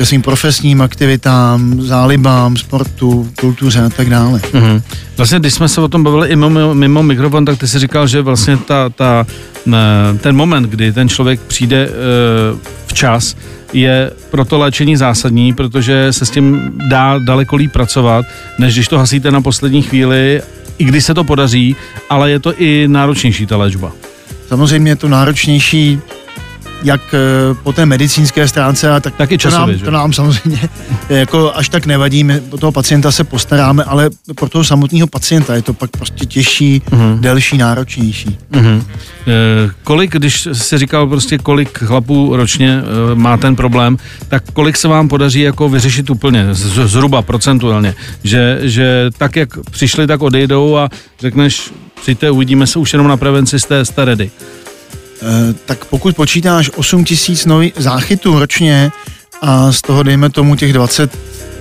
ke 0.00 0.06
svým 0.06 0.22
profesním 0.22 0.80
aktivitám, 0.80 1.82
zálibám, 1.82 2.56
sportu, 2.56 3.28
kultuře 3.40 3.80
a 3.80 3.88
tak 3.88 4.10
dále. 4.10 4.40
Mm-hmm. 4.40 4.82
Vlastně, 5.16 5.38
když 5.38 5.54
jsme 5.54 5.68
se 5.68 5.80
o 5.80 5.88
tom 5.88 6.04
bavili 6.04 6.28
i 6.28 6.36
mimo, 6.36 6.74
mimo 6.74 7.02
mikrofon, 7.02 7.44
tak 7.44 7.58
ty 7.58 7.68
si 7.68 7.78
říkal, 7.78 8.06
že 8.06 8.20
vlastně 8.20 8.56
ta, 8.56 8.88
ta, 8.88 9.26
ten 10.20 10.36
moment, 10.36 10.64
kdy 10.64 10.92
ten 10.92 11.08
člověk 11.08 11.40
přijde 11.40 11.88
uh, 11.88 12.58
včas, 12.86 13.36
je 13.72 14.10
pro 14.30 14.44
to 14.44 14.58
léčení 14.58 14.96
zásadní, 14.96 15.52
protože 15.52 16.12
se 16.12 16.26
s 16.26 16.30
tím 16.30 16.72
dá 16.88 17.18
daleko 17.18 17.56
líp 17.56 17.72
pracovat, 17.72 18.26
než 18.58 18.74
když 18.74 18.88
to 18.88 18.98
hasíte 18.98 19.30
na 19.30 19.40
poslední 19.40 19.82
chvíli, 19.82 20.42
i 20.78 20.84
když 20.84 21.04
se 21.04 21.14
to 21.14 21.24
podaří, 21.24 21.76
ale 22.10 22.30
je 22.30 22.38
to 22.40 22.54
i 22.62 22.88
náročnější 22.88 23.46
ta 23.46 23.56
léčba. 23.56 23.92
Samozřejmě 24.48 24.90
je 24.90 24.96
to 24.96 25.08
náročnější 25.08 26.00
jak 26.82 27.00
eh, 27.14 27.54
po 27.62 27.72
té 27.72 27.86
medicínské 27.86 28.48
stránce, 28.48 28.90
a 28.90 29.00
tak, 29.00 29.14
Taky 29.16 29.38
to, 29.38 29.42
časově, 29.42 29.66
nám, 29.66 29.78
že? 29.78 29.84
to 29.84 29.90
nám 29.90 30.12
samozřejmě 30.12 30.60
jako 31.08 31.52
až 31.56 31.68
tak 31.68 31.86
nevadí, 31.86 32.24
my 32.24 32.40
o 32.50 32.58
toho 32.58 32.72
pacienta 32.72 33.12
se 33.12 33.24
postaráme, 33.24 33.84
ale 33.84 34.10
pro 34.34 34.48
toho 34.48 34.64
samotného 34.64 35.06
pacienta 35.06 35.54
je 35.54 35.62
to 35.62 35.74
pak 35.74 35.90
prostě 35.90 36.26
těžší, 36.26 36.82
Mhm. 36.90 37.18
delší, 37.20 37.58
náročnější. 37.58 38.38
Mhm. 38.50 38.84
Eh, 39.26 39.70
kolik, 39.84 40.12
když 40.12 40.48
si 40.52 40.78
říkal 40.78 41.06
prostě, 41.06 41.38
kolik 41.38 41.78
chlapů 41.78 42.36
ročně 42.36 42.80
eh, 42.80 43.14
má 43.14 43.36
ten 43.36 43.56
problém, 43.56 43.96
tak 44.28 44.42
kolik 44.52 44.76
se 44.76 44.88
vám 44.88 45.08
podaří 45.08 45.40
jako 45.40 45.68
vyřešit 45.68 46.10
úplně, 46.10 46.46
z- 46.54 46.88
zhruba 46.88 47.22
procentuálně, 47.22 47.94
že, 48.24 48.58
že 48.62 49.10
tak, 49.18 49.36
jak 49.36 49.48
přišli, 49.70 50.06
tak 50.06 50.22
odejdou 50.22 50.76
a 50.76 50.88
řekneš, 51.20 51.70
přijďte, 52.02 52.30
uvidíme 52.30 52.66
se 52.66 52.78
už 52.78 52.92
jenom 52.92 53.08
na 53.08 53.16
prevenci, 53.16 53.60
jste, 53.60 53.84
jste 53.84 54.04
ready. 54.04 54.30
Eh, 55.22 55.54
tak 55.66 55.84
pokud 55.84 56.16
počítáš 56.16 56.70
8 56.76 57.04
tisíc 57.04 57.46
nových 57.46 57.72
záchytů 57.76 58.38
ročně 58.38 58.92
a 59.42 59.72
z 59.72 59.82
toho 59.82 60.02
dejme 60.02 60.30
tomu 60.30 60.56
těch 60.56 60.72
20 60.72 61.18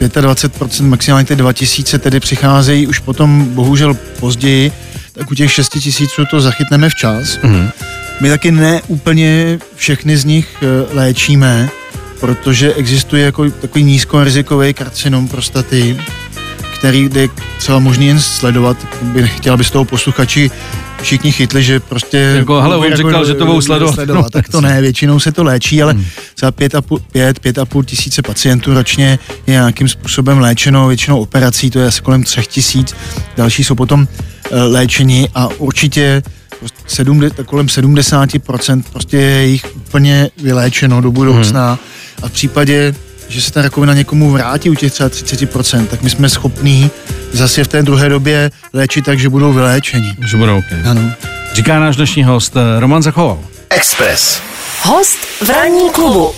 25%, 0.08 0.88
maximálně 0.88 1.26
ty 1.26 1.36
2000 1.36 2.00
tedy 2.00 2.20
přicházejí 2.20 2.88
už 2.88 3.00
potom 3.00 3.46
bohužel 3.46 3.94
později, 4.20 4.72
tak 5.14 5.32
u 5.32 5.36
těch 5.36 5.52
6 5.52 5.70
tisíců 5.70 6.26
to 6.32 6.42
zachytneme 6.42 6.90
včas. 6.90 7.40
Mhm. 7.44 7.70
My 8.22 8.30
taky 8.30 8.52
ne 8.52 8.82
úplně 8.88 9.60
všechny 9.76 10.18
z 10.18 10.26
nich 10.26 10.48
eh, 10.62 10.94
léčíme, 10.94 11.70
protože 12.20 12.74
existuje 12.74 13.26
jako 13.26 13.50
takový 13.50 13.84
nízkorizikový 13.84 14.74
karcinom 14.74 15.28
prostaty, 15.28 15.98
který 16.80 17.10
je 17.14 17.30
třeba 17.58 17.80
možný 17.80 18.08
jen 18.08 18.20
sledovat. 18.20 18.78
By 19.02 19.22
nechtěl, 19.22 19.54
aby 19.54 19.64
z 19.64 19.72
toho 19.72 19.86
posluchači 19.86 20.52
všichni 21.02 21.32
chytli, 21.32 21.64
že 21.64 21.80
prostě... 21.80 22.18
Jako, 22.18 22.62
hele, 22.62 22.78
on 22.78 22.84
jako 22.84 22.98
říkal, 22.98 23.26
že 23.26 23.34
to 23.34 23.46
budou 23.46 23.62
sledovat. 23.62 23.96
No, 24.08 24.30
tak 24.30 24.50
to 24.50 24.62
ne, 24.62 24.82
většinou 24.82 25.20
se 25.20 25.32
to 25.32 25.44
léčí, 25.44 25.84
ale 25.84 25.94
Hmm. 25.94 26.06
za 26.40 26.52
pět 26.52 26.76
a 26.76 26.82
půl, 26.82 27.00
pět, 27.12 27.40
pět 27.40 27.58
a 27.58 27.66
půl 27.66 27.84
tisíce 27.84 28.22
pacientů 28.22 28.74
ročně 28.74 29.20
je 29.48 29.52
nějakým 29.52 29.88
způsobem 29.88 30.40
léčeno, 30.40 30.88
většinou 30.88 31.22
operací, 31.22 31.70
to 31.70 31.80
je 31.80 31.88
asi 31.88 32.02
kolem 32.02 32.24
třech 32.24 32.48
tisíc, 32.48 32.96
další 33.38 33.64
jsou 33.64 33.76
potom 33.76 34.08
eh, 34.52 34.64
léčeni 34.64 35.30
a 35.36 35.48
určitě 35.58 36.24
prostě 36.60 36.80
sedm, 36.88 37.22
kolem 37.46 37.66
70% 37.66 38.84
prostě 38.94 39.18
je 39.18 39.48
jich 39.48 39.66
úplně 39.76 40.30
vyléčeno 40.42 41.02
do 41.02 41.12
budoucna 41.12 41.80
a 42.22 42.28
v 42.28 42.32
případě, 42.32 42.96
že 43.30 43.42
se 43.42 43.52
ta 43.52 43.62
rakovina 43.62 43.94
někomu 43.94 44.32
vrátí 44.32 44.70
u 44.70 44.76
těch 44.76 44.92
třeba 44.92 45.10
30%, 45.10 45.88
tak 45.88 46.02
my 46.02 46.10
jsme 46.10 46.30
schopní 46.30 46.92
zase 47.32 47.64
v 47.64 47.68
té 47.68 47.84
druhé 47.84 48.10
době 48.10 48.52
léčit 48.74 49.06
tak, 49.06 49.20
že 49.20 49.30
budou 49.30 49.54
vyléčeni. 49.54 50.14
Že 50.28 50.38
budou 50.38 50.58
okay. 50.58 50.80
Ano. 50.90 51.12
Říká 51.54 51.80
náš 51.80 51.96
dnešní 51.96 52.24
host 52.24 52.56
eh, 52.56 52.80
Roman 52.80 53.02
Zachoval. 53.04 53.40
Express. 53.70 54.42
Host 54.84 55.18
v 55.44 55.50
ranní 55.50 55.90
klubu. 55.90 56.32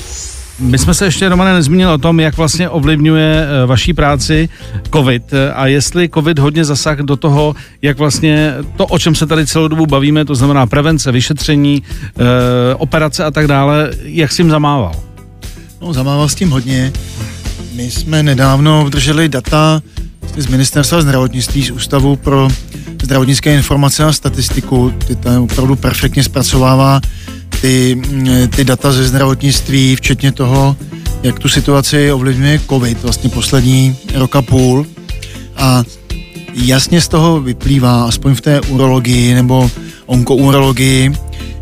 My 0.59 0.77
jsme 0.77 0.93
se 0.93 1.05
ještě, 1.05 1.29
Romane, 1.29 1.53
nezmínili 1.53 1.91
o 1.93 1.97
tom, 1.97 2.19
jak 2.19 2.37
vlastně 2.37 2.69
ovlivňuje 2.69 3.45
eh, 3.45 3.65
vaší 3.65 3.93
práci 3.93 4.49
COVID 4.93 5.33
eh, 5.33 5.53
a 5.53 5.67
jestli 5.67 6.09
COVID 6.09 6.39
hodně 6.39 6.65
zasah 6.65 6.97
do 6.97 7.15
toho, 7.15 7.55
jak 7.81 7.97
vlastně 7.97 8.53
to, 8.77 8.85
o 8.85 8.99
čem 8.99 9.15
se 9.15 9.25
tady 9.25 9.47
celou 9.47 9.67
dobu 9.67 9.85
bavíme, 9.85 10.25
to 10.25 10.35
znamená 10.35 10.65
prevence, 10.65 11.11
vyšetření, 11.11 11.83
operace 12.77 13.23
a 13.23 13.31
tak 13.31 13.47
dále, 13.47 13.91
jak 14.03 14.31
si 14.31 14.41
jim 14.41 14.49
zamával? 14.49 15.10
No, 15.81 15.93
zamával 15.93 16.29
s 16.29 16.35
tím 16.35 16.49
hodně. 16.49 16.93
My 17.73 17.91
jsme 17.91 18.23
nedávno 18.23 18.81
obdrželi 18.81 19.29
data 19.29 19.81
z 20.37 20.47
ministerstva 20.47 21.01
zdravotnictví, 21.01 21.63
z 21.63 21.71
Ústavu 21.71 22.15
pro 22.15 22.49
zdravotnické 23.03 23.55
informace 23.55 24.03
a 24.03 24.13
statistiku. 24.13 24.93
Ty 25.07 25.15
tam 25.15 25.43
opravdu 25.43 25.75
perfektně 25.75 26.23
zpracovává 26.23 27.01
ty, 27.61 28.01
ty 28.55 28.63
data 28.63 28.91
ze 28.91 29.03
zdravotnictví, 29.03 29.95
včetně 29.95 30.31
toho, 30.31 30.77
jak 31.23 31.39
tu 31.39 31.49
situaci 31.49 32.11
ovlivňuje 32.11 32.61
COVID, 32.69 33.03
vlastně 33.03 33.29
poslední 33.29 33.95
rok 34.13 34.35
a 34.35 34.41
půl. 34.41 34.85
A 35.57 35.83
jasně 36.53 37.01
z 37.01 37.07
toho 37.07 37.41
vyplývá, 37.41 38.03
aspoň 38.03 38.35
v 38.35 38.41
té 38.41 38.61
urologii 38.61 39.33
nebo 39.33 39.71
onkourologii, 40.05 41.11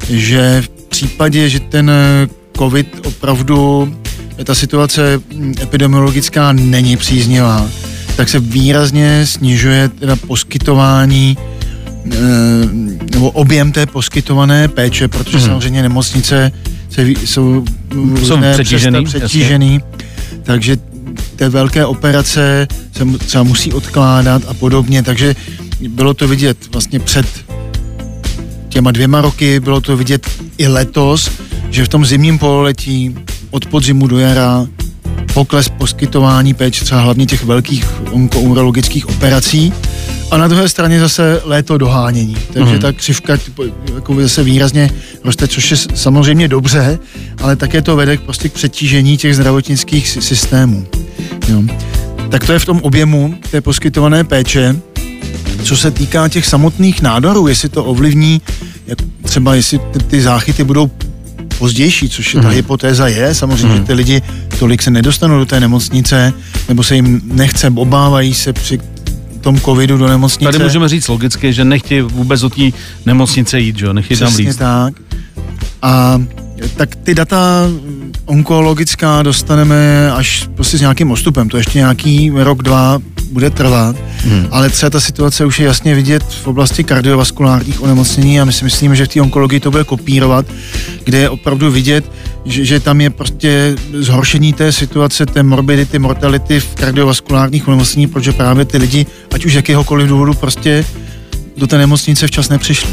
že 0.09 0.61
v 0.61 0.69
případě, 0.69 1.49
že 1.49 1.59
ten 1.59 1.91
COVID 2.57 3.05
opravdu, 3.05 3.93
ta 4.43 4.55
situace 4.55 5.21
mm, 5.33 5.53
epidemiologická 5.61 6.53
není 6.53 6.97
příznivá, 6.97 7.69
tak 8.15 8.29
se 8.29 8.39
výrazně 8.39 9.25
snižuje 9.25 9.89
teda 9.89 10.15
poskytování 10.15 11.37
eh, 12.11 12.17
nebo 13.13 13.31
objem 13.31 13.71
té 13.71 13.85
poskytované 13.85 14.67
péče, 14.67 15.07
protože 15.07 15.37
hmm. 15.37 15.47
samozřejmě 15.47 15.81
nemocnice 15.81 16.51
se, 16.89 17.07
jsou, 17.07 17.65
Jsou 18.23 18.37
přetížený, 18.53 19.05
přetížený 19.05 19.81
takže 20.43 20.77
té 21.35 21.49
velké 21.49 21.85
operace 21.85 22.67
se 22.91 23.05
třeba 23.17 23.43
musí 23.43 23.73
odkládat 23.73 24.41
a 24.47 24.53
podobně, 24.53 25.03
takže 25.03 25.35
bylo 25.89 26.13
to 26.13 26.27
vidět 26.27 26.57
vlastně 26.71 26.99
před 26.99 27.25
těma 28.69 28.91
dvěma 28.91 29.21
roky, 29.21 29.59
bylo 29.59 29.81
to 29.81 29.97
vidět 29.97 30.27
i 30.57 30.67
letos, 30.67 31.31
že 31.69 31.85
v 31.85 31.87
tom 31.87 32.05
zimním 32.05 32.39
pololetí 32.39 33.15
od 33.51 33.65
podzimu 33.65 34.07
do 34.07 34.19
jara 34.19 34.67
pokles 35.33 35.69
poskytování 35.69 36.53
péče, 36.53 36.85
třeba 36.85 37.01
hlavně 37.01 37.25
těch 37.25 37.43
velkých 37.43 37.85
onkourologických 38.11 39.09
operací 39.09 39.73
a 40.31 40.37
na 40.37 40.47
druhé 40.47 40.69
straně 40.69 40.99
zase 40.99 41.41
léto 41.43 41.77
dohánění. 41.77 42.35
Takže 42.47 42.59
Mhm. 42.63 42.73
mm. 42.73 42.79
ta 42.79 42.91
křivka 42.93 43.37
jako 43.95 44.15
zase 44.21 44.43
výrazně 44.43 44.89
roste, 45.23 45.47
což 45.47 45.71
je 45.71 45.77
samozřejmě 45.95 46.47
dobře, 46.47 46.99
ale 47.41 47.55
také 47.55 47.81
to 47.81 47.95
vede 47.95 48.17
k 48.17 48.21
prostě 48.21 48.49
k 48.49 48.53
přetížení 48.53 49.17
těch 49.17 49.35
zdravotnických 49.35 50.09
sy- 50.09 50.21
systémů. 50.21 50.87
Jo. 51.47 51.63
Tak 52.29 52.45
to 52.45 52.53
je 52.53 52.59
v 52.59 52.65
tom 52.65 52.79
objemu 52.81 53.35
té 53.51 53.61
poskytované 53.61 54.23
péče. 54.23 54.75
Co 55.63 55.77
se 55.77 55.91
týká 55.91 56.27
těch 56.27 56.45
samotných 56.45 57.01
nádorů, 57.01 57.47
jestli 57.47 57.69
to 57.69 57.85
ovlivní, 57.85 58.41
jak 58.87 58.97
třeba 59.23 59.55
jestli 59.55 59.79
ty 60.07 60.21
záchyty 60.21 60.63
budou 60.63 60.91
pozdější, 61.59 62.09
což 62.09 62.33
je 62.33 62.41
ta 62.41 62.47
Mhm. 62.47 62.55
hypotéza 62.55 63.07
je, 63.07 63.33
samozřejmě, 63.35 63.67
Mhm. 63.67 63.77
že 63.77 63.83
ty 63.83 63.93
lidi 63.93 64.21
tolik 64.59 64.81
se 64.81 64.91
nedostanou 64.91 65.39
do 65.39 65.45
té 65.45 65.59
nemocnice, 65.59 66.33
nebo 66.69 66.83
se 66.83 66.95
jim 66.95 67.21
nechce, 67.23 67.67
obávají 67.75 68.33
se 68.33 68.53
při 68.53 68.79
tom 69.41 69.59
covidu 69.59 69.97
do 69.97 70.07
nemocnice. 70.07 70.51
Tady 70.51 70.63
můžeme 70.63 70.89
říct 70.89 71.07
logicky, 71.07 71.53
že 71.53 71.65
nechtějí 71.65 72.01
vůbec 72.01 72.41
do 72.41 72.49
té 72.49 72.61
nemocnice 73.05 73.59
jít, 73.59 73.77
že 73.79 73.85
jo, 73.85 73.93
nechtějí 73.93 74.19
tam 74.19 74.35
líst. 74.35 74.59
tak. 74.59 74.93
A 75.81 76.21
tak 76.75 76.95
ty 76.95 77.15
data 77.15 77.67
onkologická 78.25 79.23
dostaneme 79.23 80.11
až 80.11 80.49
prostě 80.55 80.77
s 80.77 80.81
nějakým 80.81 81.11
odstupem. 81.11 81.49
To 81.49 81.57
ještě 81.57 81.77
nějaký 81.77 82.31
rok, 82.35 82.63
dva 82.63 82.99
bude 83.31 83.49
trvat. 83.49 83.95
Hmm. 84.17 84.47
Ale 84.51 84.69
třeba 84.69 84.89
ta 84.89 84.99
situace 84.99 85.45
už 85.45 85.59
je 85.59 85.65
jasně 85.65 85.95
vidět 85.95 86.23
v 86.23 86.47
oblasti 86.47 86.83
kardiovaskulárních 86.83 87.83
onemocnění 87.83 88.41
a 88.41 88.45
my 88.45 88.53
si 88.53 88.63
myslíme, 88.63 88.95
že 88.95 89.05
v 89.05 89.07
té 89.07 89.21
onkologii 89.21 89.59
to 89.59 89.71
bude 89.71 89.83
kopírovat, 89.83 90.45
kde 91.03 91.17
je 91.17 91.29
opravdu 91.29 91.71
vidět, 91.71 92.11
že, 92.45 92.65
že 92.65 92.79
tam 92.79 93.01
je 93.01 93.09
prostě 93.09 93.75
zhoršení 93.93 94.53
té 94.53 94.71
situace, 94.71 95.25
té 95.25 95.43
morbidity, 95.43 95.99
mortality 95.99 96.59
v 96.59 96.75
kardiovaskulárních 96.75 97.67
onemocnění, 97.67 98.07
protože 98.07 98.31
právě 98.31 98.65
ty 98.65 98.77
lidi, 98.77 99.05
ať 99.33 99.45
už 99.45 99.53
z 99.53 99.55
jakéhokoliv 99.55 100.07
důvodu, 100.07 100.33
prostě 100.33 100.85
do 101.57 101.67
té 101.67 101.77
nemocnice 101.77 102.27
včas 102.27 102.49
nepřišli. 102.49 102.89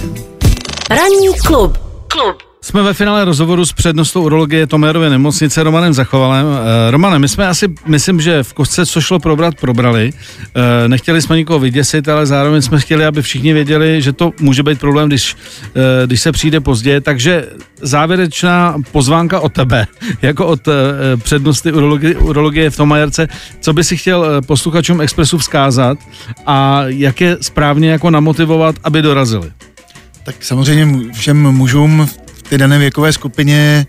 Ranní 0.91 1.35
klub. 1.47 1.79
Klub. 2.09 2.37
Jsme 2.67 2.83
ve 2.83 2.95
finále 2.95 3.25
rozhovoru 3.25 3.67
s 3.67 3.73
přednostou 3.73 4.23
urologie 4.23 4.67
Tomérově 4.67 5.11
nemocnice 5.11 5.63
Romanem 5.63 5.93
Zachovalem. 5.93 6.47
Eh, 6.47 6.91
Romane, 6.91 7.19
my 7.19 7.29
jsme 7.29 7.49
asi, 7.49 7.75
myslím, 7.87 8.21
že 8.21 8.43
v 8.43 8.53
kostce, 8.53 8.87
co 8.87 9.01
šlo 9.01 9.19
probrat, 9.19 9.55
probrali. 9.55 10.13
Eh, 10.55 10.89
nechtěli 10.89 11.23
jsme 11.23 11.37
nikoho 11.37 11.59
vyděsit, 11.59 12.09
ale 12.09 12.27
zároveň 12.27 12.63
jsme 12.63 12.81
chtěli, 12.81 13.05
aby 13.05 13.23
všichni 13.23 13.53
věděli, 13.53 14.03
že 14.03 14.13
to 14.13 14.33
může 14.41 14.63
být 14.63 14.81
problém, 14.81 15.09
když, 15.09 15.37
eh, 15.65 16.07
když 16.07 16.21
se 16.21 16.33
přijde 16.33 16.61
pozdě. 16.61 17.01
Takže 17.01 17.49
závěrečná 17.83 18.77
pozvánka 18.93 19.41
od 19.41 19.53
tebe, 19.53 19.87
jako 20.23 20.47
od 20.47 20.69
přednosty 21.23 21.73
urologie, 21.73 22.17
urologie 22.17 22.71
v 22.71 22.77
Tomajerce. 22.77 23.29
Co 23.61 23.73
by 23.73 23.85
si 23.85 23.97
chtěl 23.97 24.43
posluchačům 24.47 25.01
Expressu 25.01 25.39
vzkázat 25.39 25.99
a 26.47 26.83
jak 26.87 27.21
je 27.21 27.37
správně 27.41 27.91
jako 27.91 28.11
namotivovat, 28.11 28.77
aby 28.85 29.03
dorazili? 29.03 29.51
Tak 30.25 30.35
samozřejmě 30.41 31.13
všem 31.13 31.43
mužům 31.43 32.07
v 32.07 32.26
té 32.49 32.59
dané 32.59 32.79
věkové 32.79 33.13
skupině 33.13 33.87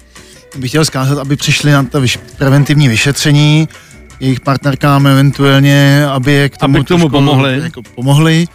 bych 0.57 0.71
chtěl 0.71 0.85
zkázat, 0.85 1.17
aby 1.17 1.35
přišli 1.35 1.71
na 1.71 1.83
to 1.83 2.01
vyš- 2.01 2.19
preventivní 2.37 2.87
vyšetření, 2.87 3.67
jejich 4.19 4.39
partnerkám 4.39 5.07
eventuálně, 5.07 6.05
aby 6.05 6.31
je 6.31 6.49
k 6.49 6.57
tomu, 6.57 6.75
Aby 6.77 6.85
k 6.85 6.87
tomu 6.87 7.09
pomohli. 7.09 7.59
Jako 7.63 7.81
pomohli. 7.95 8.47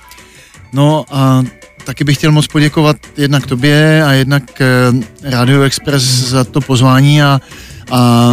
No 0.72 1.04
a 1.10 1.42
taky 1.84 2.04
bych 2.04 2.16
chtěl 2.16 2.32
moc 2.32 2.46
poděkovat 2.46 2.96
jednak 3.16 3.46
tobě 3.46 4.04
a 4.04 4.12
jednak 4.12 4.60
eh, 4.60 4.66
Radio 5.30 5.62
Express 5.62 6.04
za 6.04 6.44
to 6.44 6.60
pozvání 6.60 7.22
a, 7.22 7.40
a 7.90 8.30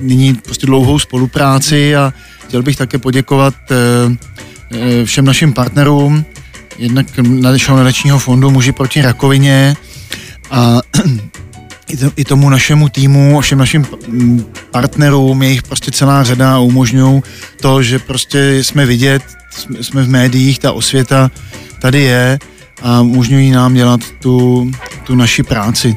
nyní 0.00 0.34
prostě 0.34 0.66
dlouhou 0.66 0.98
spolupráci 0.98 1.96
a 1.96 2.12
chtěl 2.46 2.62
bych 2.62 2.76
také 2.76 2.98
poděkovat 2.98 3.54
eh, 3.70 3.76
eh, 4.72 5.04
všem 5.04 5.24
našim 5.24 5.52
partnerům, 5.52 6.24
jednak 6.78 7.06
našeho 7.18 7.76
nadačního 7.76 8.18
fondu 8.18 8.50
Muži 8.50 8.72
proti 8.72 9.02
rakovině 9.02 9.76
a 10.52 10.80
i, 11.88 11.96
to, 11.96 12.10
i 12.16 12.24
tomu 12.24 12.50
našemu 12.50 12.88
týmu, 12.88 13.40
všem 13.40 13.58
našim 13.58 13.86
partnerům, 14.70 15.42
je 15.42 15.48
jich 15.50 15.62
prostě 15.62 15.90
celá 15.90 16.24
řada 16.24 16.58
umožňují 16.58 17.22
to, 17.60 17.82
že 17.82 17.98
prostě 17.98 18.64
jsme 18.64 18.86
vidět, 18.86 19.22
jsme, 19.50 19.84
jsme 19.84 20.02
v 20.02 20.08
médiích, 20.08 20.58
ta 20.58 20.72
osvěta 20.72 21.30
tady 21.80 22.00
je 22.00 22.38
a 22.82 23.00
umožňují 23.00 23.50
nám 23.50 23.74
dělat 23.74 24.00
tu, 24.20 24.70
tu 25.04 25.14
naši 25.14 25.42
práci. 25.42 25.96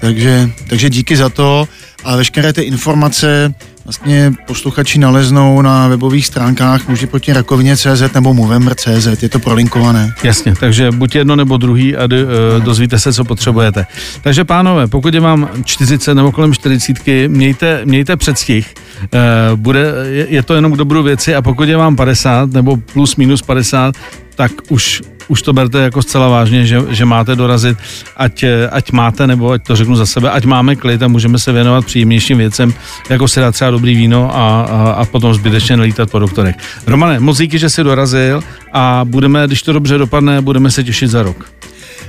Takže, 0.00 0.50
takže 0.68 0.90
díky 0.90 1.16
za 1.16 1.28
to 1.28 1.68
a 2.04 2.16
veškeré 2.16 2.52
ty 2.52 2.62
informace 2.62 3.54
vlastně 3.84 4.32
posluchači 4.46 4.98
naleznou 4.98 5.62
na 5.62 5.88
webových 5.88 6.26
stránkách 6.26 6.88
muži 6.88 7.06
proti 7.06 7.32
rakovině 7.32 7.76
CZ 7.76 8.02
nebo 8.14 8.34
Movember.cz, 8.34 9.22
je 9.22 9.28
to 9.28 9.38
prolinkované. 9.38 10.14
Jasně, 10.22 10.54
takže 10.60 10.90
buď 10.90 11.14
jedno 11.14 11.36
nebo 11.36 11.56
druhý 11.56 11.96
a 11.96 12.04
uh, 12.04 12.64
dozvíte 12.64 12.98
se, 12.98 13.12
co 13.12 13.24
potřebujete. 13.24 13.86
Takže 14.22 14.44
pánové, 14.44 14.86
pokud 14.86 15.14
je 15.14 15.20
vám 15.20 15.48
40 15.64 16.14
nebo 16.14 16.32
kolem 16.32 16.54
40, 16.54 16.96
mějte, 17.28 17.80
mějte 17.84 18.16
předstih, 18.16 18.74
uh, 19.02 19.58
bude, 19.60 19.92
je, 20.28 20.42
to 20.42 20.54
jenom, 20.54 20.72
kdo 20.72 20.84
budou 20.84 21.02
věci 21.02 21.34
a 21.34 21.42
pokud 21.42 21.68
je 21.68 21.76
vám 21.76 21.96
50 21.96 22.52
nebo 22.52 22.76
plus 22.76 23.16
minus 23.16 23.42
50, 23.42 23.94
tak 24.34 24.52
už, 24.68 25.02
už 25.32 25.42
to 25.42 25.52
berte 25.52 25.78
jako 25.78 26.02
zcela 26.02 26.28
vážně, 26.28 26.66
že, 26.66 26.82
že 26.88 27.04
máte 27.04 27.36
dorazit, 27.36 27.78
ať, 28.16 28.44
ať 28.70 28.92
máte, 28.92 29.26
nebo 29.26 29.50
ať 29.50 29.62
to 29.66 29.76
řeknu 29.76 29.96
za 29.96 30.06
sebe, 30.06 30.30
ať 30.30 30.44
máme 30.44 30.76
klid 30.76 31.02
a 31.02 31.08
můžeme 31.08 31.38
se 31.38 31.52
věnovat 31.52 31.86
příjemnějším 31.86 32.38
věcem, 32.38 32.74
jako 33.10 33.28
si 33.28 33.40
dát 33.40 33.52
třeba 33.52 33.70
dobrý 33.70 33.96
víno 33.96 34.30
a, 34.36 34.62
a, 34.62 34.92
a 34.92 35.04
potom 35.04 35.34
zbytečně 35.34 35.76
nelítat 35.76 36.10
po 36.10 36.18
doktorech. 36.18 36.54
Romane, 36.86 37.20
moc 37.20 37.38
díky, 37.38 37.58
že 37.58 37.70
jsi 37.70 37.84
dorazil 37.84 38.40
a 38.72 39.00
budeme, 39.04 39.46
když 39.46 39.62
to 39.62 39.72
dobře 39.72 39.98
dopadne, 39.98 40.40
budeme 40.40 40.70
se 40.70 40.84
těšit 40.84 41.10
za 41.10 41.22
rok. 41.22 41.52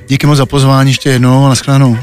Díky 0.07 0.27
moc 0.27 0.37
za 0.37 0.45
pozvání 0.45 0.89
ještě 0.89 1.09
jednou 1.09 1.45
a 1.45 1.49
nashledanou. 1.49 1.97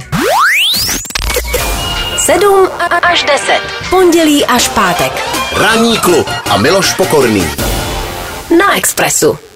7 2.16 2.68
až 3.02 3.22
10. 3.22 3.60
Pondělí 3.90 4.46
až 4.46 4.68
pátek. 4.68 5.12
Ranní 5.56 5.98
klub 5.98 6.30
a 6.50 6.56
Miloš 6.56 6.94
Pokorný. 6.94 7.46
Na 8.58 8.76
Expressu. 8.76 9.49